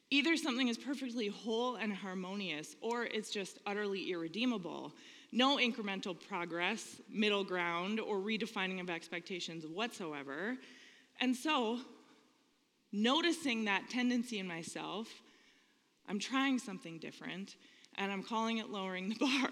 Either 0.09 0.37
something 0.37 0.67
is 0.67 0.77
perfectly 0.77 1.27
whole 1.27 1.75
and 1.75 1.93
harmonious, 1.93 2.75
or 2.81 3.05
it's 3.05 3.31
just 3.31 3.57
utterly 3.65 4.11
irredeemable 4.11 4.93
no 5.33 5.57
incremental 5.57 6.15
progress, 6.27 7.01
middle 7.09 7.43
ground, 7.43 7.99
or 7.99 8.17
redefining 8.17 8.79
of 8.79 8.89
expectations 8.89 9.65
whatsoever. 9.65 10.55
And 11.19 11.35
so, 11.35 11.79
noticing 12.91 13.65
that 13.65 13.89
tendency 13.89 14.37
in 14.37 14.47
myself, 14.47 15.07
I'm 16.07 16.19
trying 16.19 16.59
something 16.59 16.99
different, 16.99 17.55
and 17.95 18.11
I'm 18.11 18.21
calling 18.21 18.59
it 18.59 18.69
lowering 18.69 19.09
the 19.09 19.15
bar. 19.19 19.49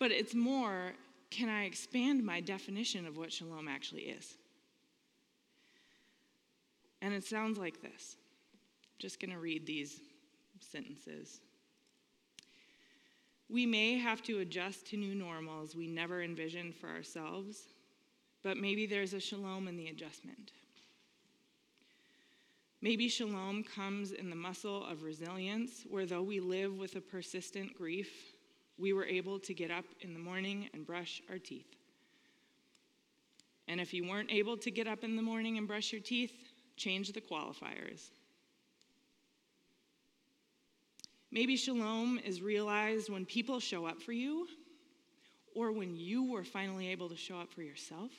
but 0.00 0.10
it's 0.10 0.34
more 0.34 0.94
can 1.34 1.48
I 1.48 1.64
expand 1.64 2.24
my 2.24 2.40
definition 2.40 3.06
of 3.06 3.16
what 3.16 3.32
shalom 3.32 3.66
actually 3.66 4.02
is? 4.02 4.34
And 7.02 7.12
it 7.12 7.24
sounds 7.24 7.58
like 7.58 7.82
this. 7.82 8.16
I'm 8.84 9.00
Just 9.00 9.18
going 9.18 9.32
to 9.32 9.40
read 9.40 9.66
these 9.66 10.00
sentences. 10.60 11.40
We 13.50 13.66
may 13.66 13.98
have 13.98 14.22
to 14.22 14.38
adjust 14.38 14.86
to 14.90 14.96
new 14.96 15.14
normals 15.16 15.74
we 15.74 15.88
never 15.88 16.22
envisioned 16.22 16.76
for 16.76 16.88
ourselves, 16.88 17.64
but 18.44 18.56
maybe 18.56 18.86
there's 18.86 19.12
a 19.12 19.20
shalom 19.20 19.66
in 19.66 19.76
the 19.76 19.88
adjustment. 19.88 20.52
Maybe 22.80 23.08
shalom 23.08 23.64
comes 23.64 24.12
in 24.12 24.30
the 24.30 24.36
muscle 24.36 24.86
of 24.86 25.02
resilience, 25.02 25.82
where 25.90 26.06
though 26.06 26.22
we 26.22 26.38
live 26.38 26.78
with 26.78 26.94
a 26.94 27.00
persistent 27.00 27.74
grief, 27.74 28.33
we 28.78 28.92
were 28.92 29.04
able 29.04 29.38
to 29.40 29.54
get 29.54 29.70
up 29.70 29.84
in 30.00 30.12
the 30.12 30.20
morning 30.20 30.68
and 30.74 30.86
brush 30.86 31.22
our 31.30 31.38
teeth. 31.38 31.76
And 33.68 33.80
if 33.80 33.94
you 33.94 34.06
weren't 34.06 34.30
able 34.32 34.56
to 34.58 34.70
get 34.70 34.86
up 34.86 35.04
in 35.04 35.16
the 35.16 35.22
morning 35.22 35.58
and 35.58 35.66
brush 35.66 35.92
your 35.92 36.00
teeth, 36.00 36.32
change 36.76 37.12
the 37.12 37.20
qualifiers. 37.20 38.10
Maybe 41.30 41.56
shalom 41.56 42.20
is 42.24 42.42
realized 42.42 43.10
when 43.10 43.24
people 43.24 43.58
show 43.58 43.86
up 43.86 44.00
for 44.00 44.12
you 44.12 44.46
or 45.54 45.72
when 45.72 45.96
you 45.96 46.30
were 46.30 46.44
finally 46.44 46.88
able 46.88 47.08
to 47.08 47.16
show 47.16 47.38
up 47.38 47.52
for 47.52 47.62
yourself. 47.62 48.10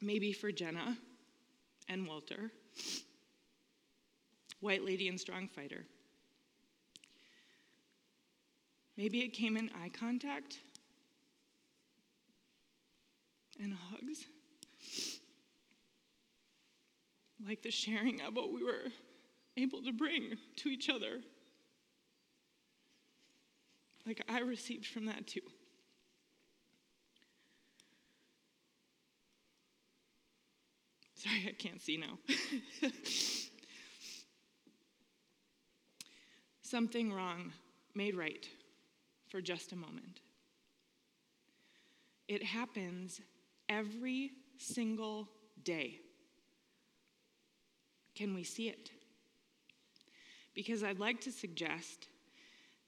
Maybe 0.00 0.32
for 0.32 0.50
Jenna 0.50 0.98
and 1.88 2.06
Walter, 2.06 2.50
White 4.62 4.84
Lady 4.84 5.08
and 5.08 5.20
Strong 5.20 5.48
Fighter. 5.48 5.84
Maybe 8.96 9.20
it 9.22 9.32
came 9.32 9.56
in 9.56 9.70
eye 9.82 9.88
contact 9.88 10.58
and 13.60 13.74
hugs. 13.74 14.24
Like 17.44 17.62
the 17.62 17.72
sharing 17.72 18.20
of 18.20 18.36
what 18.36 18.52
we 18.52 18.62
were 18.62 18.92
able 19.56 19.82
to 19.82 19.92
bring 19.92 20.34
to 20.58 20.68
each 20.68 20.88
other. 20.88 21.20
Like 24.06 24.22
I 24.28 24.40
received 24.40 24.86
from 24.86 25.06
that 25.06 25.26
too. 25.26 25.40
Sorry, 31.16 31.46
I 31.48 31.52
can't 31.52 31.80
see 31.82 31.96
now. 31.96 32.18
Something 36.72 37.12
wrong 37.12 37.52
made 37.94 38.16
right 38.16 38.48
for 39.28 39.42
just 39.42 39.72
a 39.72 39.76
moment. 39.76 40.20
It 42.28 42.42
happens 42.42 43.20
every 43.68 44.30
single 44.56 45.28
day. 45.62 46.00
Can 48.14 48.34
we 48.34 48.42
see 48.42 48.70
it? 48.70 48.90
Because 50.54 50.82
I'd 50.82 50.98
like 50.98 51.20
to 51.20 51.30
suggest 51.30 52.08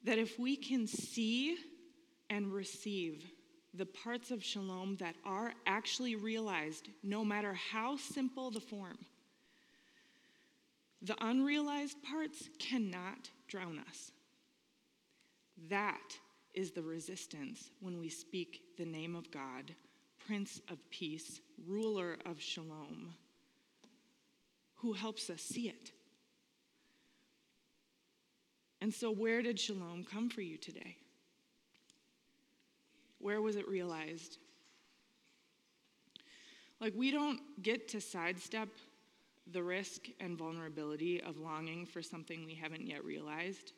that 0.02 0.16
if 0.16 0.38
we 0.38 0.56
can 0.56 0.86
see 0.86 1.58
and 2.30 2.54
receive 2.54 3.30
the 3.74 3.84
parts 3.84 4.30
of 4.30 4.42
shalom 4.42 4.96
that 4.96 5.16
are 5.26 5.52
actually 5.66 6.16
realized, 6.16 6.88
no 7.02 7.22
matter 7.22 7.52
how 7.52 7.98
simple 7.98 8.50
the 8.50 8.60
form, 8.60 8.96
the 11.04 11.16
unrealized 11.20 12.02
parts 12.02 12.48
cannot 12.58 13.30
drown 13.46 13.78
us. 13.88 14.10
That 15.68 16.16
is 16.54 16.70
the 16.70 16.82
resistance 16.82 17.70
when 17.80 17.98
we 17.98 18.08
speak 18.08 18.62
the 18.78 18.86
name 18.86 19.14
of 19.14 19.30
God, 19.30 19.74
Prince 20.26 20.62
of 20.70 20.78
Peace, 20.90 21.40
ruler 21.66 22.16
of 22.24 22.40
shalom, 22.40 23.14
who 24.76 24.94
helps 24.94 25.28
us 25.28 25.42
see 25.42 25.68
it. 25.68 25.92
And 28.80 28.92
so, 28.92 29.10
where 29.10 29.42
did 29.42 29.60
shalom 29.60 30.04
come 30.04 30.30
for 30.30 30.40
you 30.40 30.56
today? 30.56 30.96
Where 33.18 33.42
was 33.42 33.56
it 33.56 33.68
realized? 33.68 34.38
Like, 36.80 36.94
we 36.96 37.10
don't 37.10 37.40
get 37.62 37.88
to 37.88 38.00
sidestep 38.00 38.68
the 39.52 39.62
risk 39.62 40.06
and 40.20 40.38
vulnerability 40.38 41.22
of 41.22 41.38
longing 41.38 41.86
for 41.86 42.02
something 42.02 42.44
we 42.44 42.54
haven't 42.54 42.86
yet 42.86 43.04
realized. 43.04 43.72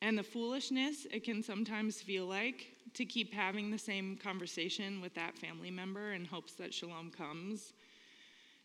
And 0.00 0.16
the 0.16 0.22
foolishness 0.22 1.06
it 1.10 1.24
can 1.24 1.42
sometimes 1.42 2.00
feel 2.00 2.26
like 2.26 2.66
to 2.94 3.04
keep 3.04 3.34
having 3.34 3.70
the 3.70 3.78
same 3.78 4.16
conversation 4.16 5.00
with 5.00 5.14
that 5.14 5.36
family 5.36 5.70
member 5.70 6.12
in 6.12 6.24
hopes 6.24 6.54
that 6.54 6.72
shalom 6.72 7.10
comes, 7.10 7.72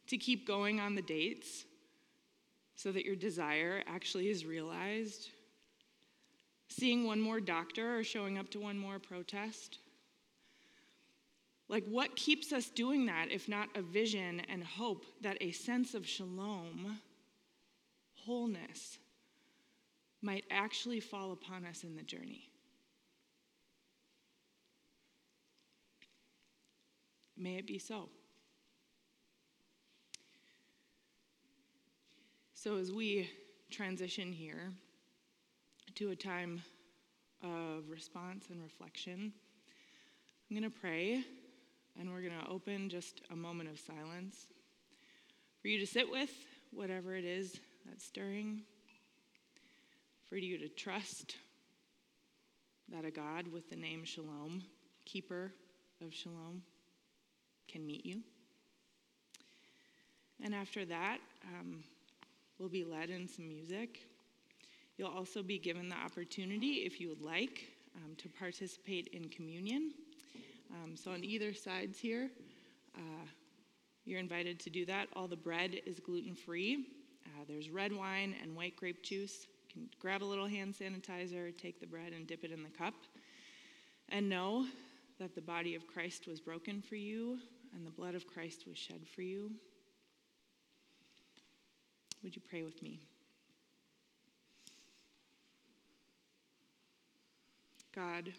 to 0.07 0.17
keep 0.17 0.45
going 0.45 0.79
on 0.79 0.95
the 0.95 1.01
dates 1.01 1.65
so 2.75 2.91
that 2.91 3.05
your 3.05 3.15
desire 3.15 3.83
actually 3.87 4.29
is 4.29 4.45
realized, 4.45 5.29
seeing 6.67 7.05
one 7.05 7.21
more 7.21 7.39
doctor 7.39 7.97
or 7.97 8.03
showing 8.03 8.37
up 8.37 8.49
to 8.49 8.59
one 8.59 8.77
more 8.77 8.99
protest. 8.99 9.79
Like, 11.73 11.85
what 11.87 12.15
keeps 12.15 12.53
us 12.53 12.69
doing 12.69 13.07
that 13.07 13.31
if 13.31 13.49
not 13.49 13.67
a 13.73 13.81
vision 13.81 14.43
and 14.47 14.63
hope 14.63 15.07
that 15.21 15.37
a 15.41 15.49
sense 15.49 15.95
of 15.95 16.07
shalom, 16.07 16.99
wholeness, 18.13 18.99
might 20.21 20.45
actually 20.51 20.99
fall 20.99 21.31
upon 21.31 21.65
us 21.65 21.83
in 21.83 21.95
the 21.95 22.03
journey? 22.03 22.47
May 27.35 27.55
it 27.55 27.65
be 27.65 27.79
so. 27.79 28.07
So, 32.53 32.77
as 32.77 32.91
we 32.91 33.27
transition 33.71 34.31
here 34.31 34.71
to 35.95 36.11
a 36.11 36.15
time 36.15 36.61
of 37.41 37.89
response 37.89 38.51
and 38.51 38.61
reflection, 38.61 39.33
I'm 40.51 40.55
going 40.55 40.71
to 40.71 40.79
pray 40.79 41.25
and 41.99 42.09
we're 42.09 42.21
going 42.21 42.39
to 42.39 42.49
open 42.49 42.89
just 42.89 43.21
a 43.31 43.35
moment 43.35 43.69
of 43.69 43.79
silence 43.79 44.47
for 45.61 45.67
you 45.67 45.79
to 45.79 45.85
sit 45.85 46.09
with 46.11 46.31
whatever 46.71 47.15
it 47.15 47.25
is 47.25 47.59
that's 47.85 48.03
stirring, 48.03 48.61
for 50.27 50.37
you 50.37 50.57
to 50.57 50.67
trust 50.67 51.37
that 52.89 53.05
a 53.05 53.11
God 53.11 53.47
with 53.47 53.69
the 53.69 53.75
name 53.75 54.03
Shalom, 54.03 54.63
keeper 55.05 55.53
of 56.05 56.13
Shalom, 56.13 56.63
can 57.67 57.85
meet 57.85 58.05
you. 58.05 58.21
And 60.43 60.53
after 60.53 60.85
that, 60.85 61.19
um, 61.57 61.83
will 62.59 62.69
be 62.69 62.83
led 62.83 63.09
in 63.09 63.27
some 63.27 63.47
music. 63.47 64.01
You'll 64.97 65.09
also 65.09 65.41
be 65.41 65.57
given 65.57 65.89
the 65.89 65.95
opportunity, 65.95 66.83
if 66.85 66.99
you 66.99 67.09
would 67.09 67.21
like, 67.21 67.67
um, 67.95 68.15
to 68.17 68.29
participate 68.29 69.07
in 69.07 69.29
communion. 69.29 69.91
Um, 70.73 70.95
so, 70.95 71.11
on 71.11 71.23
either 71.23 71.53
sides 71.53 71.99
here, 71.99 72.29
uh, 72.95 73.25
you're 74.05 74.19
invited 74.19 74.59
to 74.61 74.69
do 74.69 74.85
that. 74.85 75.07
All 75.15 75.27
the 75.27 75.35
bread 75.35 75.75
is 75.85 75.99
gluten 75.99 76.35
free. 76.35 76.85
Uh, 77.25 77.43
there's 77.47 77.69
red 77.69 77.93
wine 77.93 78.35
and 78.41 78.55
white 78.55 78.75
grape 78.75 79.03
juice. 79.03 79.47
You 79.67 79.73
can 79.73 79.89
grab 79.99 80.23
a 80.23 80.25
little 80.25 80.47
hand 80.47 80.73
sanitizer, 80.73 81.55
take 81.57 81.79
the 81.79 81.87
bread, 81.87 82.13
and 82.13 82.27
dip 82.27 82.43
it 82.43 82.51
in 82.51 82.63
the 82.63 82.69
cup. 82.69 82.95
And 84.09 84.29
know 84.29 84.65
that 85.19 85.35
the 85.35 85.41
body 85.41 85.75
of 85.75 85.87
Christ 85.87 86.27
was 86.27 86.39
broken 86.39 86.81
for 86.81 86.95
you 86.95 87.39
and 87.75 87.85
the 87.85 87.91
blood 87.91 88.15
of 88.15 88.27
Christ 88.27 88.65
was 88.67 88.77
shed 88.77 89.01
for 89.15 89.21
you. 89.21 89.51
Would 92.23 92.35
you 92.35 92.41
pray 92.47 92.63
with 92.63 92.81
me? 92.81 92.99
God, 97.95 98.31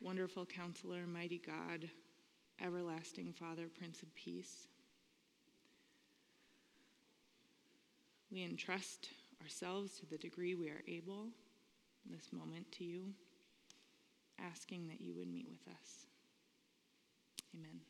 wonderful 0.00 0.46
counselor, 0.46 1.06
mighty 1.06 1.38
God, 1.38 1.88
everlasting 2.60 3.32
Father, 3.32 3.68
Prince 3.78 4.02
of 4.02 4.12
Peace, 4.14 4.66
we 8.30 8.42
entrust 8.42 9.08
ourselves 9.42 9.98
to 9.98 10.06
the 10.06 10.18
degree 10.18 10.54
we 10.54 10.68
are 10.68 10.82
able 10.88 11.28
this 12.10 12.32
moment 12.32 12.70
to 12.72 12.84
you, 12.84 13.12
asking 14.38 14.88
that 14.88 15.00
you 15.00 15.14
would 15.14 15.28
meet 15.28 15.46
with 15.48 15.66
us. 15.74 16.06
Amen. 17.54 17.80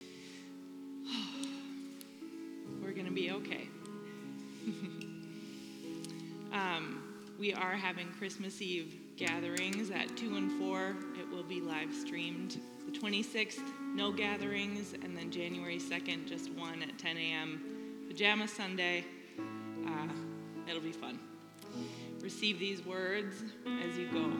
we're 2.82 2.92
going 2.92 3.06
to 3.06 3.12
be 3.12 3.30
okay. 3.32 3.71
Um, 6.52 7.02
we 7.38 7.52
are 7.54 7.72
having 7.72 8.08
Christmas 8.18 8.60
Eve 8.60 8.94
gatherings 9.16 9.90
at 9.90 10.16
2 10.16 10.36
and 10.36 10.52
4. 10.60 10.96
It 11.18 11.28
will 11.30 11.42
be 11.42 11.60
live 11.60 11.92
streamed. 11.92 12.60
The 12.86 12.98
26th, 12.98 13.62
no 13.94 14.12
gatherings, 14.12 14.94
and 15.02 15.16
then 15.16 15.30
January 15.30 15.78
2nd, 15.78 16.28
just 16.28 16.52
one 16.52 16.82
at 16.82 16.98
10 16.98 17.16
a.m. 17.16 18.04
Pajama 18.08 18.46
Sunday. 18.46 19.04
Uh, 19.86 20.08
it'll 20.68 20.82
be 20.82 20.92
fun. 20.92 21.18
Receive 22.20 22.58
these 22.58 22.84
words 22.84 23.42
as 23.84 23.96
you 23.96 24.08
go. 24.08 24.30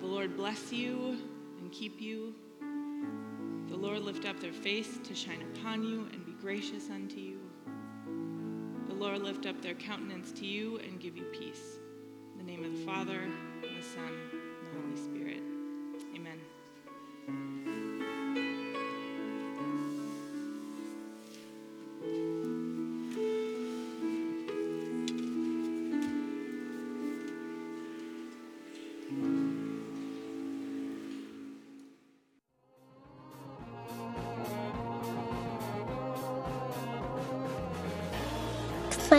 The 0.00 0.06
Lord 0.06 0.36
bless 0.36 0.72
you 0.72 1.18
and 1.60 1.70
keep 1.72 2.00
you. 2.00 2.34
The 3.68 3.76
Lord 3.76 4.00
lift 4.00 4.26
up 4.26 4.40
their 4.40 4.52
face 4.52 4.98
to 5.04 5.14
shine 5.14 5.42
upon 5.54 5.84
you 5.84 6.08
and 6.12 6.26
be 6.26 6.32
gracious 6.32 6.90
unto 6.90 7.16
you. 7.16 7.29
Lord 9.00 9.22
lift 9.22 9.46
up 9.46 9.62
their 9.62 9.72
countenance 9.72 10.30
to 10.32 10.44
you 10.44 10.76
and 10.80 11.00
give 11.00 11.16
you 11.16 11.24
peace. 11.32 11.78
In 12.32 12.36
the 12.36 12.44
name 12.44 12.62
of 12.62 12.70
the 12.70 12.84
Father, 12.84 13.18
and 13.18 13.78
the 13.78 13.82
Son, 13.82 14.12
and 14.74 14.92
the 14.92 15.19